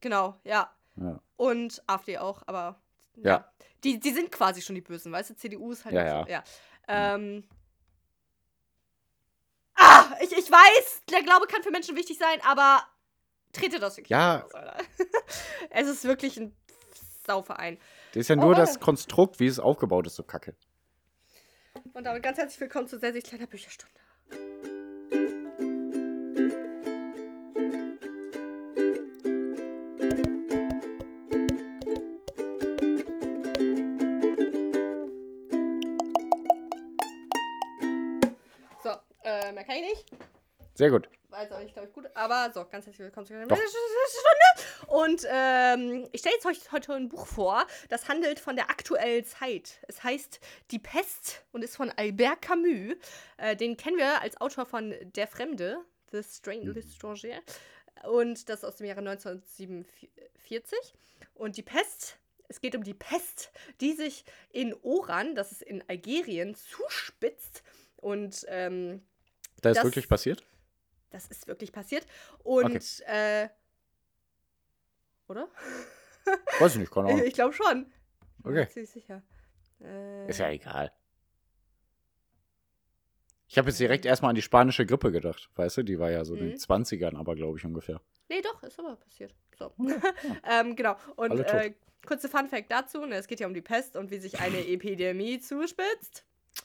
[0.00, 0.70] genau, ja.
[0.96, 1.20] Ja.
[1.36, 2.80] Und AfD auch, aber
[3.16, 3.22] ja.
[3.30, 3.52] Ja.
[3.84, 5.34] Die, die sind quasi schon die Bösen, weißt du?
[5.36, 6.44] CDU ist halt Ja, so, ja.
[6.88, 7.14] ja.
[7.14, 7.44] Ähm.
[10.20, 12.82] Ich, ich weiß, der Glaube kann für Menschen wichtig sein, aber
[13.52, 14.44] tretet aus der Kirche Ja.
[14.44, 14.52] aus,
[15.70, 16.56] es ist wirklich ein
[17.26, 17.78] Sauverein.
[18.12, 18.60] Das ist ja Oh, nur warte.
[18.62, 20.54] das Konstrukt, wie es aufgebaut ist, so kacke.
[21.94, 23.92] Und damit ganz herzlich willkommen zu sehr, sehr kleiner Bücherstunde.
[39.82, 40.10] Ich nicht.
[40.74, 41.08] Sehr gut.
[41.30, 42.08] Auch nicht, glaube ich, gut.
[42.14, 43.46] Aber so, ganz herzlich willkommen zu einer.
[43.46, 44.88] Stunde.
[44.88, 49.24] Und ähm, ich stelle jetzt euch heute ein Buch vor, das handelt von der aktuellen
[49.24, 49.78] Zeit.
[49.88, 50.40] Es heißt
[50.70, 52.96] Die Pest und ist von Albert Camus.
[53.38, 55.78] Äh, den kennen wir als Autor von Der Fremde,
[56.10, 57.40] The Strange, Le Stranger.
[58.04, 60.78] Und das aus dem Jahre 1947.
[61.34, 62.18] Und die Pest,
[62.48, 67.62] es geht um die Pest, die sich in Oran, das ist in Algerien, zuspitzt.
[67.96, 69.02] Und ähm,
[69.62, 70.44] Da ist Das- wirklich passiert?
[71.10, 72.06] das ist wirklich passiert.
[72.42, 73.48] Und, äh.
[75.28, 75.48] Oder?
[76.60, 77.22] Weiß ich nicht, keine Ahnung.
[77.24, 77.90] Ich glaube schon.
[78.44, 78.66] Okay.
[78.68, 79.22] Ziemlich sicher.
[79.80, 80.92] Äh, Ist ja egal.
[83.48, 85.82] Ich habe jetzt direkt erstmal an die spanische Grippe gedacht, weißt du?
[85.82, 86.50] Die war ja so in Mhm.
[86.52, 88.00] den 20ern, aber glaube ich ungefähr.
[88.28, 89.34] Nee, doch, ist aber passiert.
[89.58, 89.72] So.
[90.50, 90.96] ähm, genau.
[91.16, 91.74] Und äh,
[92.06, 94.58] kurze Fun Fact dazu: ne, Es geht ja um die Pest und wie sich eine
[94.66, 96.24] Epidemie zuspitzt.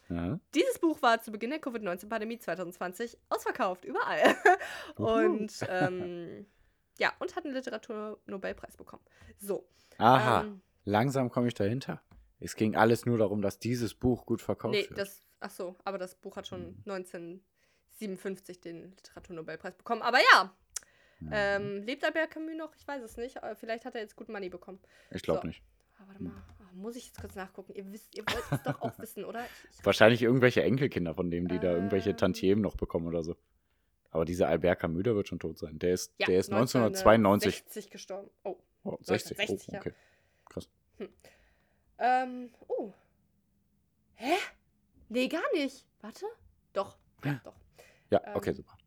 [0.09, 0.39] Ja.
[0.55, 4.35] Dieses Buch war zu Beginn der Covid-19-Pandemie 2020 ausverkauft, überall.
[4.95, 6.45] und ähm,
[6.99, 9.03] ja, und hat einen Literaturnobelpreis bekommen.
[9.39, 9.67] So.
[9.97, 12.01] Aha, Ähm, langsam komme ich dahinter.
[12.39, 14.97] Es ging alles nur darum, dass dieses Buch gut verkauft nee, wird.
[14.99, 20.01] Das, ach so, aber das Buch hat schon 1957 den Literaturnobelpreis bekommen.
[20.01, 20.55] Aber ja,
[21.19, 21.29] Mhm.
[21.33, 22.75] ähm, lebt Albert Camus noch?
[22.75, 23.39] Ich weiß es nicht.
[23.55, 24.79] Vielleicht hat er jetzt gut Money bekommen.
[25.09, 25.47] ich glaube so.
[25.47, 25.63] nicht.
[25.97, 26.31] Ah, warte mal,
[26.73, 27.73] muss ich jetzt kurz nachgucken?
[27.75, 29.43] Ihr wisst, ihr wollt es doch auch wissen, oder?
[29.45, 32.17] Ich, ich, Wahrscheinlich irgendwelche Enkelkinder von dem, die da irgendwelche Ähm.
[32.17, 33.35] Tantiemen noch bekommen oder so.
[34.11, 35.79] Aber dieser Albert Camus, der wird schon tot sein.
[35.79, 37.61] Der ist, ja, der ist 1992.
[37.61, 38.29] 1960 gestorben.
[38.43, 38.55] Oh.
[38.83, 39.37] Oh, 60.
[39.39, 39.79] 1960, oh, ja.
[39.79, 39.93] okay.
[40.45, 40.69] Krass.
[41.99, 42.93] Ähm, oh.
[44.15, 44.35] Hä?
[45.09, 45.85] Nee, gar nicht.
[46.01, 46.25] Warte.
[46.73, 46.97] Doch.
[47.23, 47.55] Ja, doch.
[48.09, 48.77] Ja, Ähm, okay, super.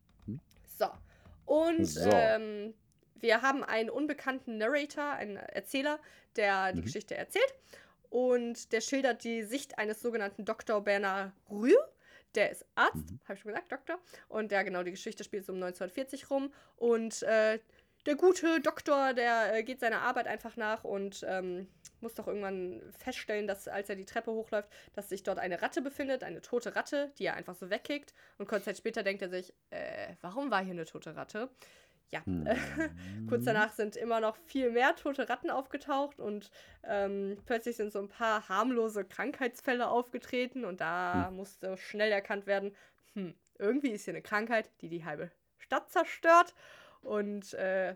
[0.65, 0.87] So.
[1.45, 2.09] Und So.
[2.11, 2.73] Ähm,
[3.21, 5.99] wir haben einen unbekannten Narrator, einen Erzähler,
[6.35, 6.85] der die Mhm.
[6.85, 7.53] Geschichte erzählt.
[8.09, 10.81] Und der schildert die Sicht eines sogenannten Dr.
[10.83, 11.73] Bernard Rue.
[12.35, 13.19] Der ist Arzt, Mhm.
[13.25, 13.99] habe ich schon gesagt, Doktor.
[14.29, 16.53] Und der, genau, die Geschichte spielt so um 1940 rum.
[16.77, 17.59] Und äh,
[18.05, 21.67] der gute Doktor, der äh, geht seiner Arbeit einfach nach und ähm,
[21.99, 25.81] muss doch irgendwann feststellen, dass als er die Treppe hochläuft, dass sich dort eine Ratte
[25.81, 28.13] befindet, eine tote Ratte, die er einfach so wegkickt.
[28.39, 31.49] Und kurz Zeit später denkt er sich, äh, warum war hier eine tote Ratte?
[32.11, 33.27] Ja, Mhm.
[33.27, 36.51] kurz danach sind immer noch viel mehr tote Ratten aufgetaucht und
[36.83, 42.75] ähm, plötzlich sind so ein paar harmlose Krankheitsfälle aufgetreten und da musste schnell erkannt werden,
[43.13, 46.53] hm, irgendwie ist hier eine Krankheit, die die halbe Stadt zerstört
[47.01, 47.95] und äh,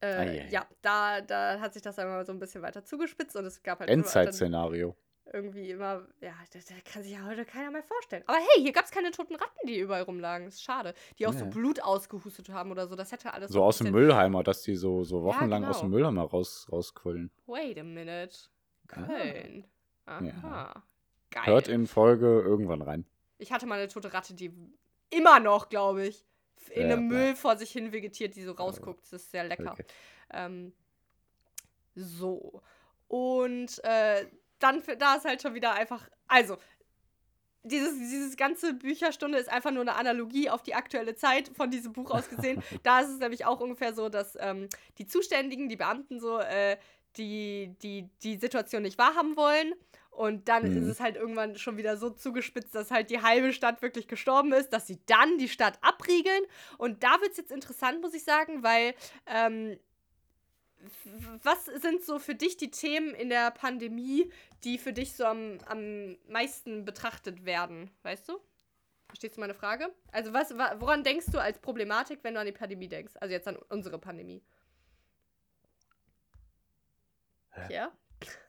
[0.00, 3.62] äh, ja, da, da hat sich das einmal so ein bisschen weiter zugespitzt und es
[3.62, 4.96] gab halt Endzeit-Szenario.
[5.32, 8.22] Irgendwie immer, ja, das, das kann sich ja heute keiner mehr vorstellen.
[8.26, 10.46] Aber hey, hier gab es keine toten Ratten, die überall rumlagen.
[10.46, 10.94] Das ist schade.
[11.18, 11.50] Die auch so Nee.
[11.50, 12.96] Blut ausgehustet haben oder so.
[12.96, 15.88] Das hätte alles So aus dem Müllheimer, dass die so, so wochenlang aus genau.
[15.88, 17.30] dem Müllheimer raus, rausquillen.
[17.46, 18.36] Wait a minute.
[18.90, 19.02] Ah.
[19.02, 19.64] Köln.
[20.06, 20.24] Aha.
[20.24, 20.82] Ja.
[21.30, 21.46] Geil.
[21.46, 23.04] Hört in Folge irgendwann rein.
[23.36, 24.50] ich hatte mal eine tote Ratte, die
[25.10, 26.24] immer noch, glaube ich,
[26.70, 27.18] in Ja, einem ja.
[27.18, 29.02] Müll vor sich hin vegetiert, die so rausguckt.
[29.04, 29.72] Das ist sehr lecker.
[29.72, 29.84] Okay.
[30.30, 30.72] Ähm,
[31.94, 32.62] so.
[33.08, 34.26] Und äh,
[34.58, 36.56] dann, für, da ist halt schon wieder einfach, also,
[37.64, 41.92] dieses, dieses ganze Bücherstunde ist einfach nur eine Analogie auf die aktuelle Zeit von diesem
[41.92, 42.62] Buch aus gesehen.
[42.82, 46.76] da ist es nämlich auch ungefähr so, dass ähm, die Zuständigen, die Beamten so, äh,
[47.16, 49.74] die, die die Situation nicht wahrhaben wollen.
[50.10, 50.82] Und dann Mhm.
[50.82, 54.52] ist es halt irgendwann schon wieder so zugespitzt, dass halt die halbe Stadt wirklich gestorben
[54.52, 56.42] ist, dass sie dann die Stadt abriegeln.
[56.76, 58.94] Und da wird es jetzt interessant, muss ich sagen, weil
[59.26, 59.78] ähm,
[61.42, 64.30] was sind so für dich die Themen in der Pandemie,
[64.64, 67.90] die für dich so am, am meisten betrachtet werden?
[68.02, 68.38] Weißt du?
[69.06, 69.92] Verstehst du meine Frage?
[70.12, 73.14] Also, was, wa- woran denkst du als Problematik, wenn du an die Pandemie denkst?
[73.20, 74.42] Also jetzt an unsere Pandemie.
[77.52, 77.72] Hä?
[77.74, 77.92] Ja?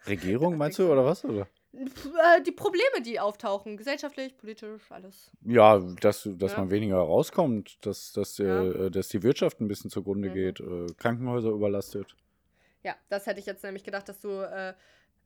[0.06, 1.24] Regierung meinst du oder was?
[1.24, 1.48] Oder?
[1.72, 5.32] Äh, die Probleme, die auftauchen, gesellschaftlich, politisch, alles.
[5.42, 6.58] Ja, dass, dass Ja.
[6.58, 8.64] man weniger rauskommt, dass, dass, Ja.
[8.66, 10.34] äh, dass die Wirtschaft ein bisschen zugrunde Mhm.
[10.34, 12.16] geht, äh, Krankenhäuser überlastet.
[12.84, 14.74] Ja, das hätte ich jetzt nämlich gedacht, dass du, äh,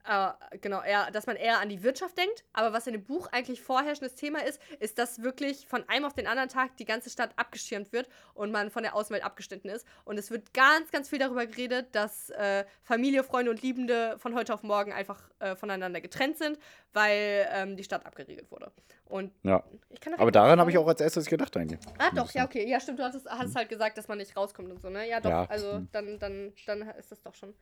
[0.06, 2.44] äh, genau, eher, dass man eher an die Wirtschaft denkt.
[2.52, 6.12] Aber was in dem Buch eigentlich vorherrschendes Thema ist, ist, dass wirklich von einem auf
[6.14, 9.86] den anderen Tag die ganze Stadt abgeschirmt wird und man von der Außenwelt abgeschnitten ist.
[10.04, 14.34] Und es wird ganz, ganz viel darüber geredet, dass äh, Familie, Freunde und Liebende von
[14.34, 16.58] heute auf morgen einfach äh, voneinander getrennt sind,
[16.92, 18.70] weil ähm, die Stadt abgeriegelt wurde.
[19.06, 19.62] Und Ja.
[19.90, 21.80] ich kann Aber daran habe ich auch als erstes gedacht eigentlich.
[21.98, 22.68] Ah, doch, ja, okay.
[22.68, 25.08] Ja, stimmt, du hattest, hast halt gesagt, dass man nicht rauskommt und so, ne?
[25.08, 25.46] Ja, doch, Ja.
[25.48, 25.88] also Hm.
[25.92, 27.54] dann, dann, dann ist das doch schon.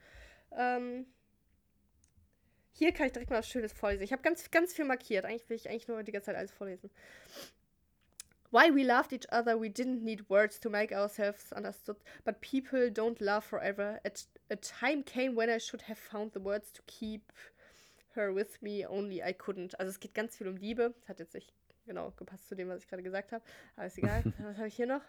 [0.56, 1.06] Ähm,
[2.72, 4.02] hier kann ich direkt mal was Schönes vorlesen.
[4.02, 5.24] Ich habe ganz, ganz viel markiert.
[5.24, 6.90] Eigentlich will ich eigentlich nur die ganze Zeit alles vorlesen.
[8.50, 11.96] Why we loved each other, we didn't need words to make ourselves understood.
[12.24, 13.98] But people don't love forever.
[14.04, 17.32] At a time came when I should have found the words to keep
[18.14, 19.74] her with me, only I couldn't.
[19.78, 20.94] Also es geht ganz viel um Liebe.
[21.00, 21.52] Das hat jetzt nicht
[21.86, 23.42] genau gepasst zu dem, was ich gerade gesagt habe.
[23.76, 24.22] Aber ist egal.
[24.38, 25.02] was habe ich hier noch?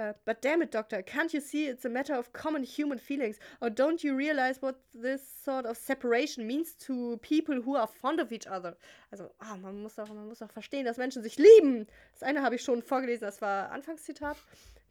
[0.00, 3.38] Uh, but damn it, Doctor, can't you see it's a matter of common human feelings?
[3.60, 8.18] Or don't you realize what this sort of separation means to people who are fond
[8.18, 8.76] of each other?
[9.12, 11.86] Also, ah, man, muss auch, man muss auch verstehen, dass Menschen sich lieben.
[12.12, 14.38] Das eine habe ich schon vorgelesen, das war Anfangszitat.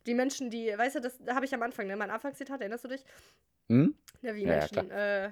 [0.05, 1.95] Die Menschen, die, weißt du, das habe ich am Anfang, ne?
[1.95, 3.03] Mein Anfangszitat, erinnerst du dich?
[3.67, 3.95] Hm?
[4.21, 5.31] Ja, wie Ja, ja, Menschen äh,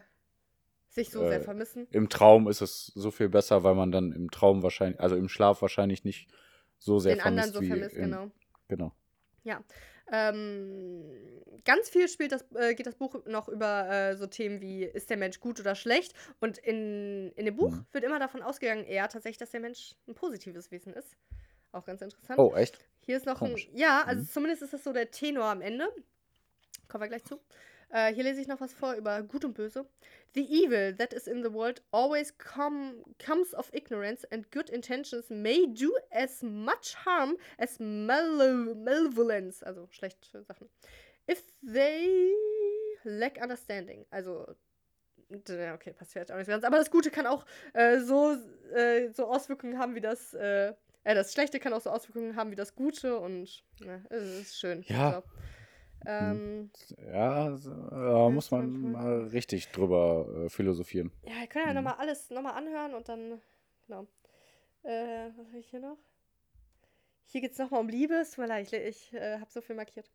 [0.89, 1.87] sich so Äh, sehr vermissen.
[1.91, 5.29] Im Traum ist es so viel besser, weil man dann im Traum wahrscheinlich, also im
[5.29, 6.29] Schlaf wahrscheinlich nicht
[6.79, 8.31] so sehr Den anderen vermisst so wie vermisst, im, genau.
[8.69, 8.91] Genau.
[10.09, 11.03] Ähm,
[11.65, 15.09] ganz viel spielt das, äh, geht das Buch noch über äh, so Themen wie, ist
[15.09, 16.13] der Mensch gut oder schlecht?
[16.39, 17.85] Und in, in dem Buch Mhm.
[17.91, 21.17] wird immer davon ausgegangen, eher tatsächlich, dass der Mensch ein positives Wesen ist.
[21.73, 22.39] Auch ganz interessant.
[22.39, 22.79] Oh, echt?
[23.05, 23.67] Hier ist noch Komisch.
[23.69, 23.77] ein.
[23.77, 24.27] Ja, also Mhm.
[24.29, 25.87] zumindest ist das so der Tenor am Ende.
[26.87, 27.39] Kommen wir gleich zu.
[27.89, 29.85] Äh, hier lese ich noch was vor über Gut und Böse.
[30.35, 35.29] The evil that is in the world always come, comes of ignorance, and good intentions
[35.29, 39.63] may do as much harm as mal malevolence.
[39.63, 40.69] Also schlechte Sachen.
[41.29, 42.33] If they
[43.03, 44.05] lack understanding.
[44.11, 44.55] Also.
[45.29, 46.63] Okay, passt vielleicht auch nicht ganz.
[46.63, 48.37] Aber das Gute kann auch äh, so,
[48.73, 50.33] äh, so Auswirkungen haben wie das.
[50.33, 50.73] Äh,
[51.07, 54.59] äh, das Schlechte kann auch so Auswirkungen haben wie das Gute und ja, es ist
[54.59, 54.83] schön.
[54.87, 55.23] Ja.
[56.03, 56.09] So.
[56.09, 56.71] Ähm,
[57.11, 61.11] Ja, äh, muss man mal richtig drüber äh, philosophieren.
[61.25, 61.75] ja, wir können ja Mhm.
[61.85, 63.41] nochmal alles nochmal anhören und dann,
[63.87, 64.07] genau.
[64.83, 65.97] Äh, was habe ich hier noch?
[67.29, 68.13] Hier geht es nochmal um Liebe.
[68.15, 70.09] Es tut mir leid, ich, ich äh, habe so viel markiert.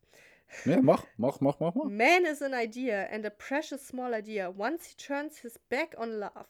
[0.65, 1.85] Ne, mach, mach, mach, mach, mach.
[1.85, 6.19] Man is an idea and a precious small idea once he turns his back on
[6.19, 6.47] love.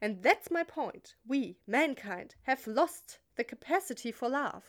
[0.00, 1.16] And that's my point.
[1.24, 4.62] We, mankind, have lost the capacity for love.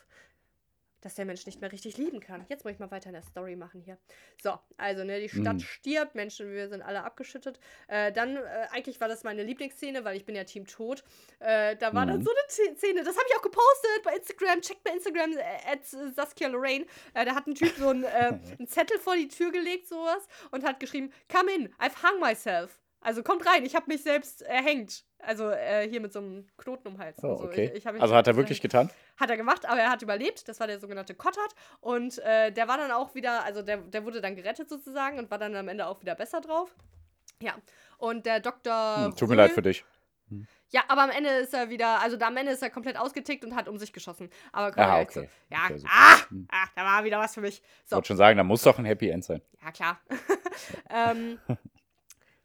[1.01, 2.45] Dass der Mensch nicht mehr richtig lieben kann.
[2.47, 3.97] Jetzt muss ich mal weiter in der Story machen hier.
[4.41, 5.59] So, also, ne, die Stadt Mhm.
[5.59, 7.59] stirbt, Menschen, wir sind alle abgeschüttet.
[7.87, 11.03] Äh, dann, äh, eigentlich war das meine Lieblingsszene, weil ich bin ja Team Tod.
[11.39, 12.23] Äh, da war dann Mhm.
[12.23, 14.61] so eine Szene, das habe ich auch gepostet bei Instagram.
[14.61, 16.85] Checkt bei Instagram, äh, at Saskia Lorraine.
[17.13, 18.07] Äh, da hat ein Typ so einen, äh,
[18.59, 22.77] einen Zettel vor die Tür gelegt, sowas, und hat geschrieben, come in, I've hung myself.
[23.01, 25.03] Also kommt rein, ich habe mich selbst erhängt.
[25.19, 27.23] Also äh, hier mit so einem Knoten um den Hals.
[27.23, 27.71] Oh, Also, okay.
[27.75, 28.89] ich, ich Also hat er wirklich getan?
[29.19, 30.47] Hat er gemacht, aber er hat überlebt.
[30.47, 31.53] Das war der sogenannte Kottard.
[31.79, 35.29] Und äh, der war dann auch wieder, also der, der wurde dann gerettet sozusagen und
[35.31, 36.73] war dann am Ende auch wieder besser drauf.
[37.41, 37.55] Ja.
[37.97, 39.05] Und der Dr.
[39.05, 39.83] Hm, tut mir leid für dich.
[40.69, 43.43] Ja, aber am Ende ist er wieder, also da am Ende ist er komplett ausgetickt
[43.43, 44.29] und hat um sich geschossen.
[44.53, 45.29] Aber wir Ah, okay.
[45.49, 46.47] Ja, Okay, ah, Hm.
[46.49, 47.61] ah, da war wieder was für mich.
[47.61, 49.41] Ich So, wollte schon sagen, da muss doch ein Happy End sein.
[49.61, 49.99] ja, klar.
[50.89, 51.39] ähm,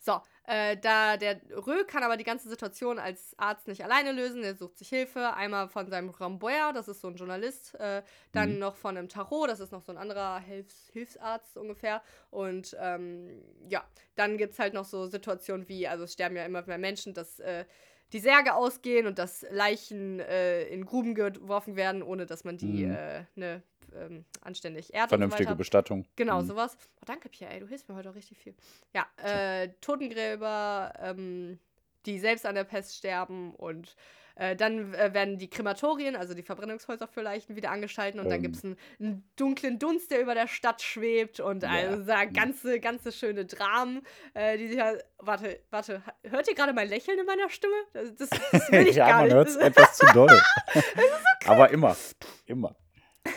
[0.00, 4.42] so, äh, da der Rö kann aber die ganze Situation als Arzt nicht alleine lösen.
[4.42, 5.34] Er sucht sich Hilfe.
[5.34, 7.74] Einmal von seinem Ramboyer, das ist so ein Journalist.
[7.76, 8.59] Äh, dann Mhm.
[8.61, 12.03] noch von einem Tarot, das ist noch so ein anderer Hilfs Hilfsarzt ungefähr.
[12.30, 13.84] Und ähm, ja,
[14.14, 17.14] dann gibt es halt noch so Situationen wie, also es sterben ja immer mehr Menschen,
[17.14, 17.64] dass äh,
[18.12, 22.84] die Särge ausgehen und dass Leichen äh, in Gruben geworfen werden, ohne dass man die
[22.84, 22.92] Mhm.
[22.92, 23.62] äh, ne,
[23.95, 25.57] ähm, anständig und Vernünftige so.
[25.57, 26.07] Bestattung.
[26.16, 26.47] Genau, Hm.
[26.47, 26.76] sowas.
[27.01, 28.55] Oh, danke, Pierre, ey, du hilfst mir heute auch richtig viel.
[28.95, 31.59] Ja, äh, Totengräber, ähm,
[32.07, 33.97] die selbst an der Pest sterben und
[34.39, 38.34] äh, dann äh, werden die Krematorien, also die Verbrennungshäuser für Leichen, wieder angeschalten und dann
[38.37, 38.43] Ähm.
[38.43, 41.70] gibt es einen, einen dunklen Dunst, der über der Stadt schwebt und Ja.
[41.70, 44.03] also da ganze, ganze schöne Dramen,
[44.34, 44.93] äh, die sich ja.
[45.18, 47.74] Warte, warte, hört ihr gerade mein Lächeln in meiner Stimme?
[47.95, 50.39] Das, das, das will ich ja, gar man hört es etwas zu doll.
[51.47, 51.97] Aber immer.
[52.45, 52.76] Immer.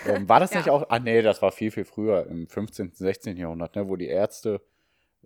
[0.07, 0.57] Ähm, war das Ja.
[0.59, 0.85] nicht auch?
[0.89, 3.37] Ah, nee, das war viel, viel früher, im 15., 16.
[3.37, 4.61] Jahrhundert, ne, wo die Ärzte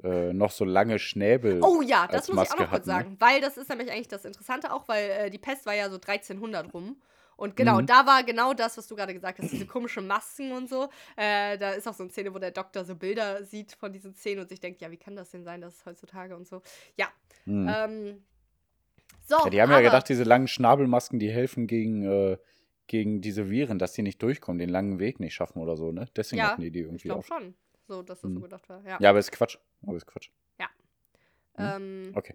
[0.03, 1.61] äh, noch so lange Schnäbel.
[1.63, 2.95] Oh ja, das muss ich auch Maske noch kurz hatten, ne?
[2.95, 5.89] sagen, weil das ist nämlich eigentlich das Interessante auch, weil äh, die Pest war ja
[5.89, 6.97] so 1300 rum.
[7.35, 7.87] Und genau, Mhm.
[7.87, 10.89] da war genau das, was du gerade gesagt hast, diese komischen Masken und so.
[11.15, 14.13] Äh, da ist auch so eine Szene, wo der Doktor so Bilder sieht von diesen
[14.13, 16.61] Szenen und sich denkt, ja, wie kann das denn sein, dass es heutzutage und so.
[16.95, 17.07] Ja.
[17.45, 17.67] Hm.
[17.67, 18.23] Ähm,
[19.27, 22.37] so, Ja, die haben ja gedacht, diese langen Schnabelmasken, die helfen gegen, äh,
[22.93, 26.07] gegen diese Viren, dass die nicht durchkommen, den langen Weg nicht schaffen oder so, ne?
[26.15, 27.25] Deswegen Ja, hatten die die ich irgendwie glaube auch.
[27.25, 27.55] schon,
[27.87, 28.43] so, dass das so Mhm.
[28.43, 28.83] gedacht war.
[28.85, 28.97] Ja.
[29.01, 29.57] Ja, aber ist Quatsch.
[29.85, 30.29] Aber ist Quatsch.
[31.57, 32.33] Ähm, Okay.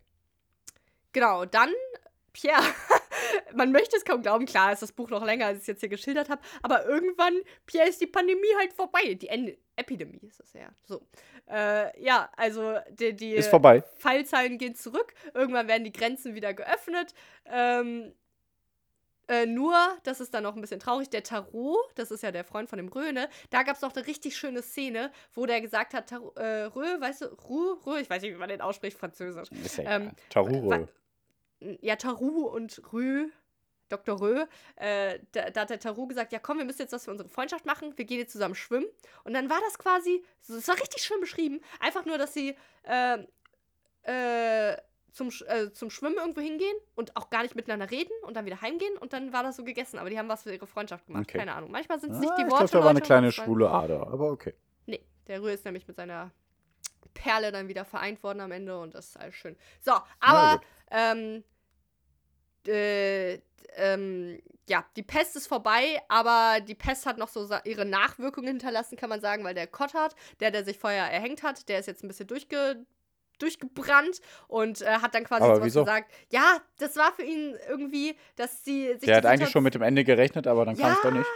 [1.12, 1.70] Genau, dann,
[2.32, 2.62] Pierre,
[3.54, 5.80] man möchte es kaum glauben, klar ist das Buch noch länger, als ich es jetzt
[5.80, 7.34] hier geschildert habe, aber irgendwann,
[7.66, 9.14] Pierre, ist die Pandemie halt vorbei.
[9.14, 10.68] Die Ende Epidemie ist es ja.
[10.84, 11.02] So.
[11.50, 13.82] Äh, ja, also die, die Ist vorbei.
[13.96, 17.12] Fallzahlen gehen zurück, irgendwann werden die Grenzen wieder geöffnet.
[17.46, 18.12] Ähm,
[19.28, 22.44] äh, nur, das ist dann noch ein bisschen traurig, der Tarot, das ist ja der
[22.44, 25.94] Freund von dem Röhne, da gab es noch eine richtig schöne Szene, wo der gesagt
[25.94, 28.98] hat, Tarot, äh, Rö, weißt du, Rö, Rö, ich weiß nicht, wie man den ausspricht,
[28.98, 29.48] französisch.
[29.78, 30.12] Ähm.
[30.30, 30.88] Tarure.
[31.80, 33.28] Ja, Taru und Rö,
[33.88, 34.20] Dr.
[34.20, 34.44] Rö,
[34.76, 37.28] äh, da, da hat der Taru gesagt, ja komm, wir müssen jetzt was für unsere
[37.28, 38.86] Freundschaft machen, wir gehen jetzt zusammen schwimmen.
[39.24, 43.18] Und dann war das quasi, es war richtig schön beschrieben, einfach nur, dass sie äh,
[44.02, 44.76] äh,
[45.12, 48.60] zum, äh, zum Schwimmen irgendwo hingehen und auch gar nicht miteinander reden und dann wieder
[48.60, 49.98] heimgehen und dann war das so gegessen.
[49.98, 51.38] Aber die haben was für ihre Freundschaft gemacht, Okay.
[51.38, 51.70] keine Ahnung.
[51.70, 54.06] Manchmal sind es Ah, nicht die ich Worte, glaube, da war eine kleine schwule Ader,
[54.08, 54.54] aber okay.
[54.86, 56.30] Nee, der Rö ist nämlich mit seiner
[57.14, 59.56] Perle dann wieder vereint worden am Ende und das ist alles schön.
[59.80, 61.42] So, aber ähm,
[62.66, 63.40] äh,
[63.76, 68.96] ähm, ja, die Pest ist vorbei, aber die Pest hat noch so ihre Nachwirkungen hinterlassen,
[68.96, 72.04] kann man sagen, weil der Kottard, der, der sich vorher erhängt hat, der ist jetzt
[72.04, 72.84] ein bisschen durchge
[73.38, 75.84] durchgebrannt und äh, hat dann quasi Aber wieso?
[75.84, 79.74] gesagt, ja, das war für ihn irgendwie, dass sie sich Der hat eigentlich schon mit
[79.74, 81.26] dem Ende gerechnet, aber dann kam es doch nicht.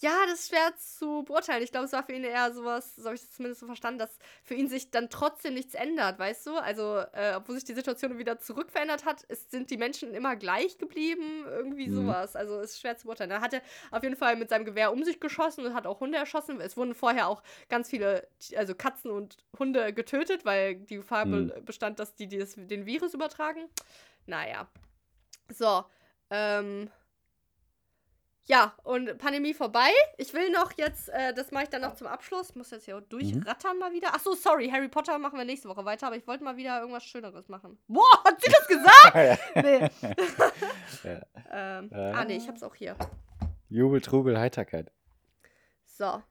[0.00, 1.60] Ja, das ist schwer zu beurteilen.
[1.64, 3.98] Ich glaube, es war für ihn eher sowas, so habe ich das zumindest so verstanden,
[3.98, 6.56] dass für ihn sich dann trotzdem nichts ändert, weißt du?
[6.56, 10.78] Also, äh, obwohl sich die Situation wieder zurückverändert hat, ist, sind die Menschen immer gleich
[10.78, 11.94] geblieben, irgendwie Mhm.
[11.94, 12.36] sowas.
[12.36, 13.32] Also, es ist schwer zu beurteilen.
[13.32, 16.16] Er hatte auf jeden Fall mit seinem Gewehr um sich geschossen und hat auch Hunde
[16.18, 16.60] erschossen.
[16.60, 21.48] Es wurden vorher auch ganz viele, also Katzen und Hunde getötet, weil die Gefahr Mhm.
[21.48, 23.68] be bestand, dass die, die das, den Virus übertragen.
[24.26, 24.68] Naja.
[25.52, 25.84] So,
[26.30, 26.90] ähm.
[28.50, 29.90] Ja, und Pandemie vorbei.
[30.16, 32.54] Ich will noch jetzt, äh, das mache ich dann noch zum Abschluss.
[32.54, 34.08] Muss jetzt hier auch durchrattern mal wieder.
[34.12, 36.80] Ach so, sorry, Harry Potter machen wir nächste Woche weiter, aber ich wollte mal wieder
[36.80, 37.78] irgendwas Schöneres machen.
[37.88, 39.40] Boah, hat sie das gesagt?
[39.56, 39.90] nee.
[41.50, 41.96] Ähm, Äh.
[42.12, 42.94] ah, nee, ich hab's auch hier.
[43.68, 44.90] Jubel, Trubel, Heiterkeit.
[45.84, 46.22] So.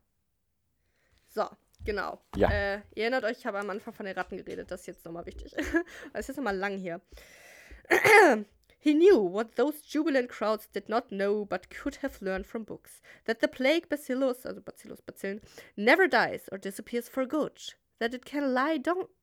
[1.30, 1.48] So,
[1.86, 2.20] genau.
[2.36, 2.50] Ja.
[2.52, 4.70] Äh, ihr erinnert euch, ich habe am Anfang von den Ratten geredet.
[4.72, 5.56] Das ist jetzt nochmal wichtig.
[6.14, 7.00] Das ist jetzt nochmal lang hier.
[8.80, 13.02] He knew what those jubilant crowds did not know but could have learned from books.
[13.26, 15.42] That the plague bacillus, also Bacillus, Bazillen,
[15.76, 17.60] never dies or disappears for good.
[18.00, 18.78] That it can lie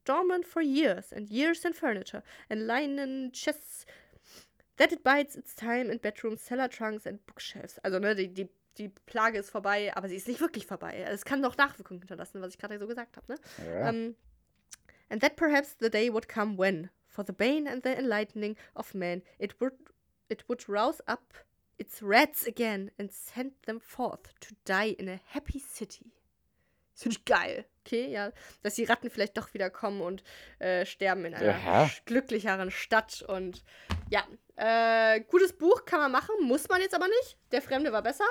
[0.05, 3.87] dormant for years and years in furniture and linen chests.
[4.77, 7.79] That it bides its time in bedrooms, cellar trunks and bookshelves.
[7.85, 11.05] Also, ne, die, die, die Plage ist vorbei, aber sie ist nicht wirklich vorbei.
[11.09, 13.39] Es kann noch Nachwirkungen hinterlassen, was ich gerade so gesagt habe, ne?
[13.65, 13.89] Ja.
[13.89, 14.17] Um,
[15.09, 18.93] and that perhaps the day would come when, for the bane and the enlightening of
[18.95, 19.73] man, it would
[20.29, 21.35] it would rouse up
[21.79, 26.11] its rats again and send them forth to die in a happy city.
[26.93, 27.65] Das finde ich geil.
[27.85, 28.31] Okay, ja.
[28.63, 30.23] Dass die Ratten vielleicht doch wieder kommen und
[30.61, 31.53] äh, sterben in einer
[31.87, 33.23] sch- glücklicheren Stadt.
[33.27, 33.65] Und
[34.09, 34.23] ja,
[34.57, 37.37] äh, gutes Buch kann man machen, muss man jetzt aber nicht.
[37.51, 38.25] Der Fremde war besser.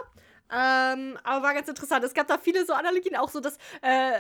[0.52, 2.04] Ähm, aber war ganz interessant.
[2.06, 4.20] Es gab da viele so Analogien, auch so, dass äh,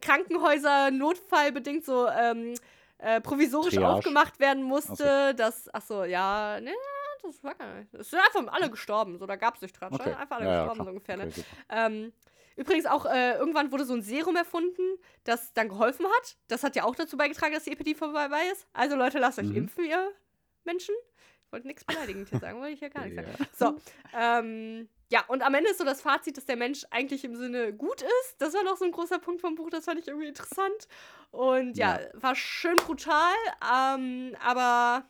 [0.00, 2.54] Krankenhäuser notfallbedingt so ähm,
[2.98, 3.88] äh, provisorisch Triage.
[3.92, 5.34] aufgemacht werden musste.
[5.34, 6.72] Das, ach so, ja, ne,
[7.22, 7.92] das war gar nicht.
[7.94, 9.18] Es sind einfach alle gestorben.
[9.18, 9.92] So, da gab es nicht dran.
[9.92, 10.12] Okay.
[10.12, 10.84] Einfach alle Ja, ja, gestorben, klar.
[10.86, 11.16] so ungefähr.
[11.16, 11.26] Ne?
[11.28, 11.44] Okay.
[11.70, 12.12] Ähm,
[12.56, 14.82] übrigens auch, äh, irgendwann wurde so ein Serum erfunden,
[15.24, 16.36] das dann geholfen hat.
[16.48, 18.66] Das hat ja auch dazu beigetragen, dass die Epidemie vorbei ist.
[18.72, 19.56] Also Leute, lasst euch Mhm.
[19.56, 20.10] impfen, ihr
[20.64, 20.94] Menschen.
[21.46, 23.22] Ich wollte nichts beleidigend hier sagen, wollte ich ja gar nicht Ja.
[23.22, 23.46] sagen.
[23.54, 23.76] So,
[24.18, 27.72] ähm, ja, und am Ende ist so das Fazit, dass der Mensch eigentlich im Sinne
[27.72, 28.34] gut ist.
[28.38, 30.88] Das war noch so ein großer Punkt vom Buch, das fand ich irgendwie interessant.
[31.30, 33.32] Und ja, war schön brutal,
[33.72, 35.04] ähm, aber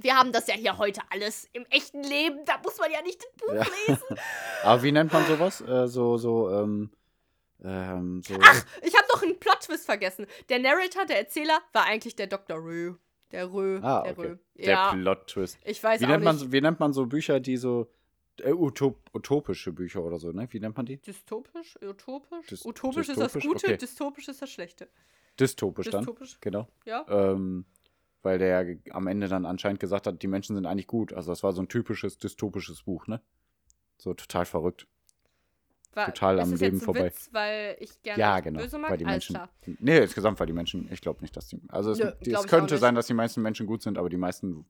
[0.00, 2.44] wir haben das ja hier heute alles im echten Leben.
[2.44, 3.64] Da muss man ja nicht das Buch Ja.
[3.86, 4.18] lesen.
[4.64, 5.60] Aber wie nennt man sowas?
[5.60, 6.90] Äh, so, so, ähm,
[7.62, 8.34] ähm, so.
[8.82, 10.26] Ich habe noch einen Plot-Twist vergessen.
[10.48, 12.56] Der Narrator, der Erzähler, war eigentlich der Dr.
[12.58, 12.94] Rö.
[13.30, 13.78] Der Rö.
[13.82, 14.26] ah, der okay.
[14.28, 14.36] Rö.
[14.56, 15.58] Der Ja, Plot-Twist.
[15.64, 16.44] ich weiß Wie auch nennt, man, nicht.
[16.46, 17.88] so- wie nennt man so Bücher, die so.
[18.40, 20.48] Äh, utop, utopische Bücher oder so, ne?
[20.50, 20.96] Wie nennt man die?
[21.00, 21.78] Dystopisch?
[21.82, 22.48] Utopisch?
[22.48, 23.32] Dys- Utopisch ist das?
[23.34, 23.76] Gute, Okay.
[23.76, 24.88] dystopisch ist das Schlechte.
[25.38, 26.02] Dystopisch dann.
[26.02, 26.68] Dystopisch, Genau.
[26.84, 27.04] ja.
[27.08, 27.64] Ähm,
[28.22, 31.12] weil der ja am Ende dann anscheinend gesagt hat, die Menschen sind eigentlich gut.
[31.12, 33.20] Also das war so ein typisches dystopisches Buch, ne?
[33.98, 34.86] So total verrückt.
[35.92, 37.04] War, total am Leben jetzt ein vorbei.
[37.04, 38.58] Witz, weil ich gerne Ja, genau.
[38.60, 38.90] böse mag?
[38.90, 39.38] Weil die Menschen.
[39.78, 41.60] Nee, insgesamt, weil die Menschen, ich glaube nicht, dass die.
[41.68, 44.16] Also es, Nö, die, es könnte sein, dass die meisten Menschen gut sind, aber die
[44.16, 44.66] meisten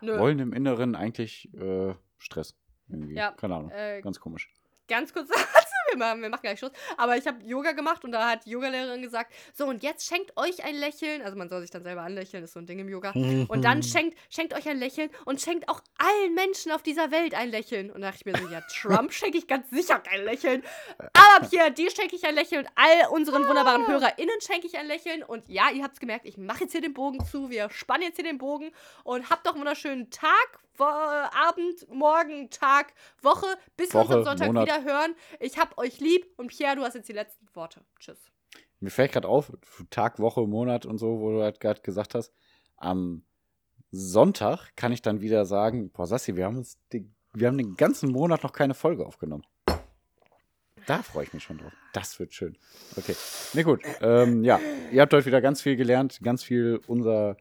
[0.00, 0.16] Nö.
[0.18, 2.54] wollen im Inneren eigentlich äh, Stress.
[2.90, 3.14] Irgendwie.
[3.14, 3.70] Ja, Keine Ahnung.
[3.70, 4.50] Äh, Ganz komisch.
[4.88, 5.28] ganz kurz,
[5.90, 6.72] wir machen, wir machen gleich Schluss.
[6.96, 10.34] Aber ich habe Yoga gemacht und da hat die Yogalehrerin gesagt, so und jetzt schenkt
[10.38, 11.20] euch ein Lächeln.
[11.20, 13.10] Also man soll sich dann selber anlächeln, ist so ein Ding im Yoga.
[13.48, 17.34] Und dann schenkt, schenkt euch ein Lächeln und schenkt auch allen Menschen auf dieser Welt
[17.34, 17.90] ein Lächeln.
[17.90, 20.62] Und da dachte ich mir so, ja, Trump schenke ich ganz sicher kein Lächeln.
[20.98, 24.86] Aber Pierre, dir schenke ich ein Lächeln und all unseren wunderbaren HörerInnen schenke ich ein
[24.86, 25.22] Lächeln.
[25.22, 27.50] Und ja, ihr habt es gemerkt, ich mache jetzt hier den Bogen zu.
[27.50, 28.70] Wir spannen jetzt hier den Bogen
[29.04, 30.84] und habt doch einen wunderschönen Tag, Wo
[31.48, 32.92] Abend, Morgen, Tag,
[33.22, 33.46] Woche,
[33.76, 34.66] bis wir uns Woche, am Sonntag Monat.
[34.66, 35.14] wieder hören.
[35.40, 37.80] Ich hab euch lieb und Pierre, du hast jetzt die letzten Worte.
[37.98, 38.18] Tschüss.
[38.80, 39.50] Mir fällt gerade auf,
[39.90, 42.32] Tag, Woche, Monat und so, wo du halt gerade gesagt hast,
[42.76, 43.22] am
[43.90, 47.76] Sonntag kann ich dann wieder sagen, boah, Sassi, wir haben uns die, wir haben den
[47.76, 49.44] ganzen Monat noch keine Folge aufgenommen.
[50.86, 51.72] Da freue ich mich schon drauf.
[51.92, 52.56] Das wird schön.
[52.96, 53.14] Okay.
[53.52, 53.82] Ne, gut.
[54.00, 57.36] Ähm, ja, ihr habt heute wieder ganz viel gelernt, ganz viel unser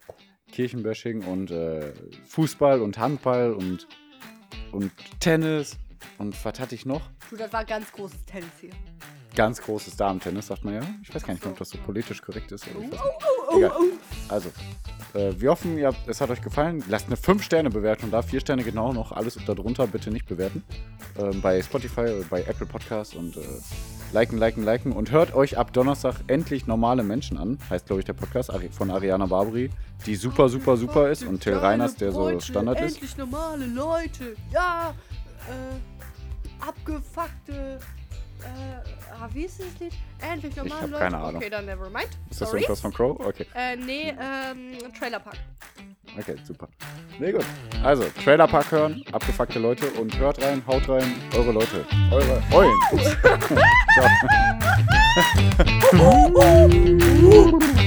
[0.51, 1.93] Kirchenbashing und äh,
[2.27, 3.87] Fußball und Handball und,
[4.71, 5.77] und Tennis.
[6.17, 7.01] Und was hatte ich noch?
[7.29, 8.71] Du, das war ganz großes Tennis hier.
[9.35, 10.81] Ganz großes Damentennis, sagt man ja.
[11.03, 12.65] Ich weiß gar nicht, ob das so politisch korrekt ist.
[12.67, 13.03] Oder ich weiß nicht.
[13.51, 13.71] Oh, Egal.
[14.29, 14.49] Also,
[15.13, 16.83] äh, wir hoffen, ihr habt, es hat euch gefallen.
[16.87, 18.21] Lasst eine 5-Sterne-Bewertung da.
[18.21, 19.11] 4 Sterne genau noch.
[19.11, 20.63] Alles darunter bitte nicht bewerten.
[21.17, 23.41] Ähm, bei Spotify, äh, bei Apple Podcasts und äh,
[24.13, 24.91] liken, liken, liken.
[24.91, 27.57] Und hört euch ab Donnerstag endlich normale Menschen an.
[27.69, 29.69] Heißt, glaube ich, der Podcast von Ariana Barbary,
[30.05, 31.23] die super, super, super ist.
[31.23, 32.95] Und Till Reiners, der so Standard ist.
[32.95, 34.35] Endlich normale Leute.
[34.51, 34.93] Ja.
[35.47, 37.79] Äh, abgefuckte.
[38.41, 39.93] Äh, ah, wie ist das Lied?
[40.19, 41.03] Endlich normal, ich Leute.
[41.03, 41.35] Keine Ahnung.
[41.37, 42.09] Okay, dann never mind.
[42.29, 43.19] Ist das irgendwas von Crow?
[43.19, 43.45] Okay.
[43.55, 45.37] Äh, nee, ähm, Trailer Park.
[46.17, 46.67] Okay, super.
[47.19, 47.45] Nee, gut.
[47.83, 51.85] Also, Trailer Park hören, abgefuckte Leute und hört rein, haut rein, eure Leute.
[52.11, 52.75] Eure Heulen.
[52.91, 53.17] Ups.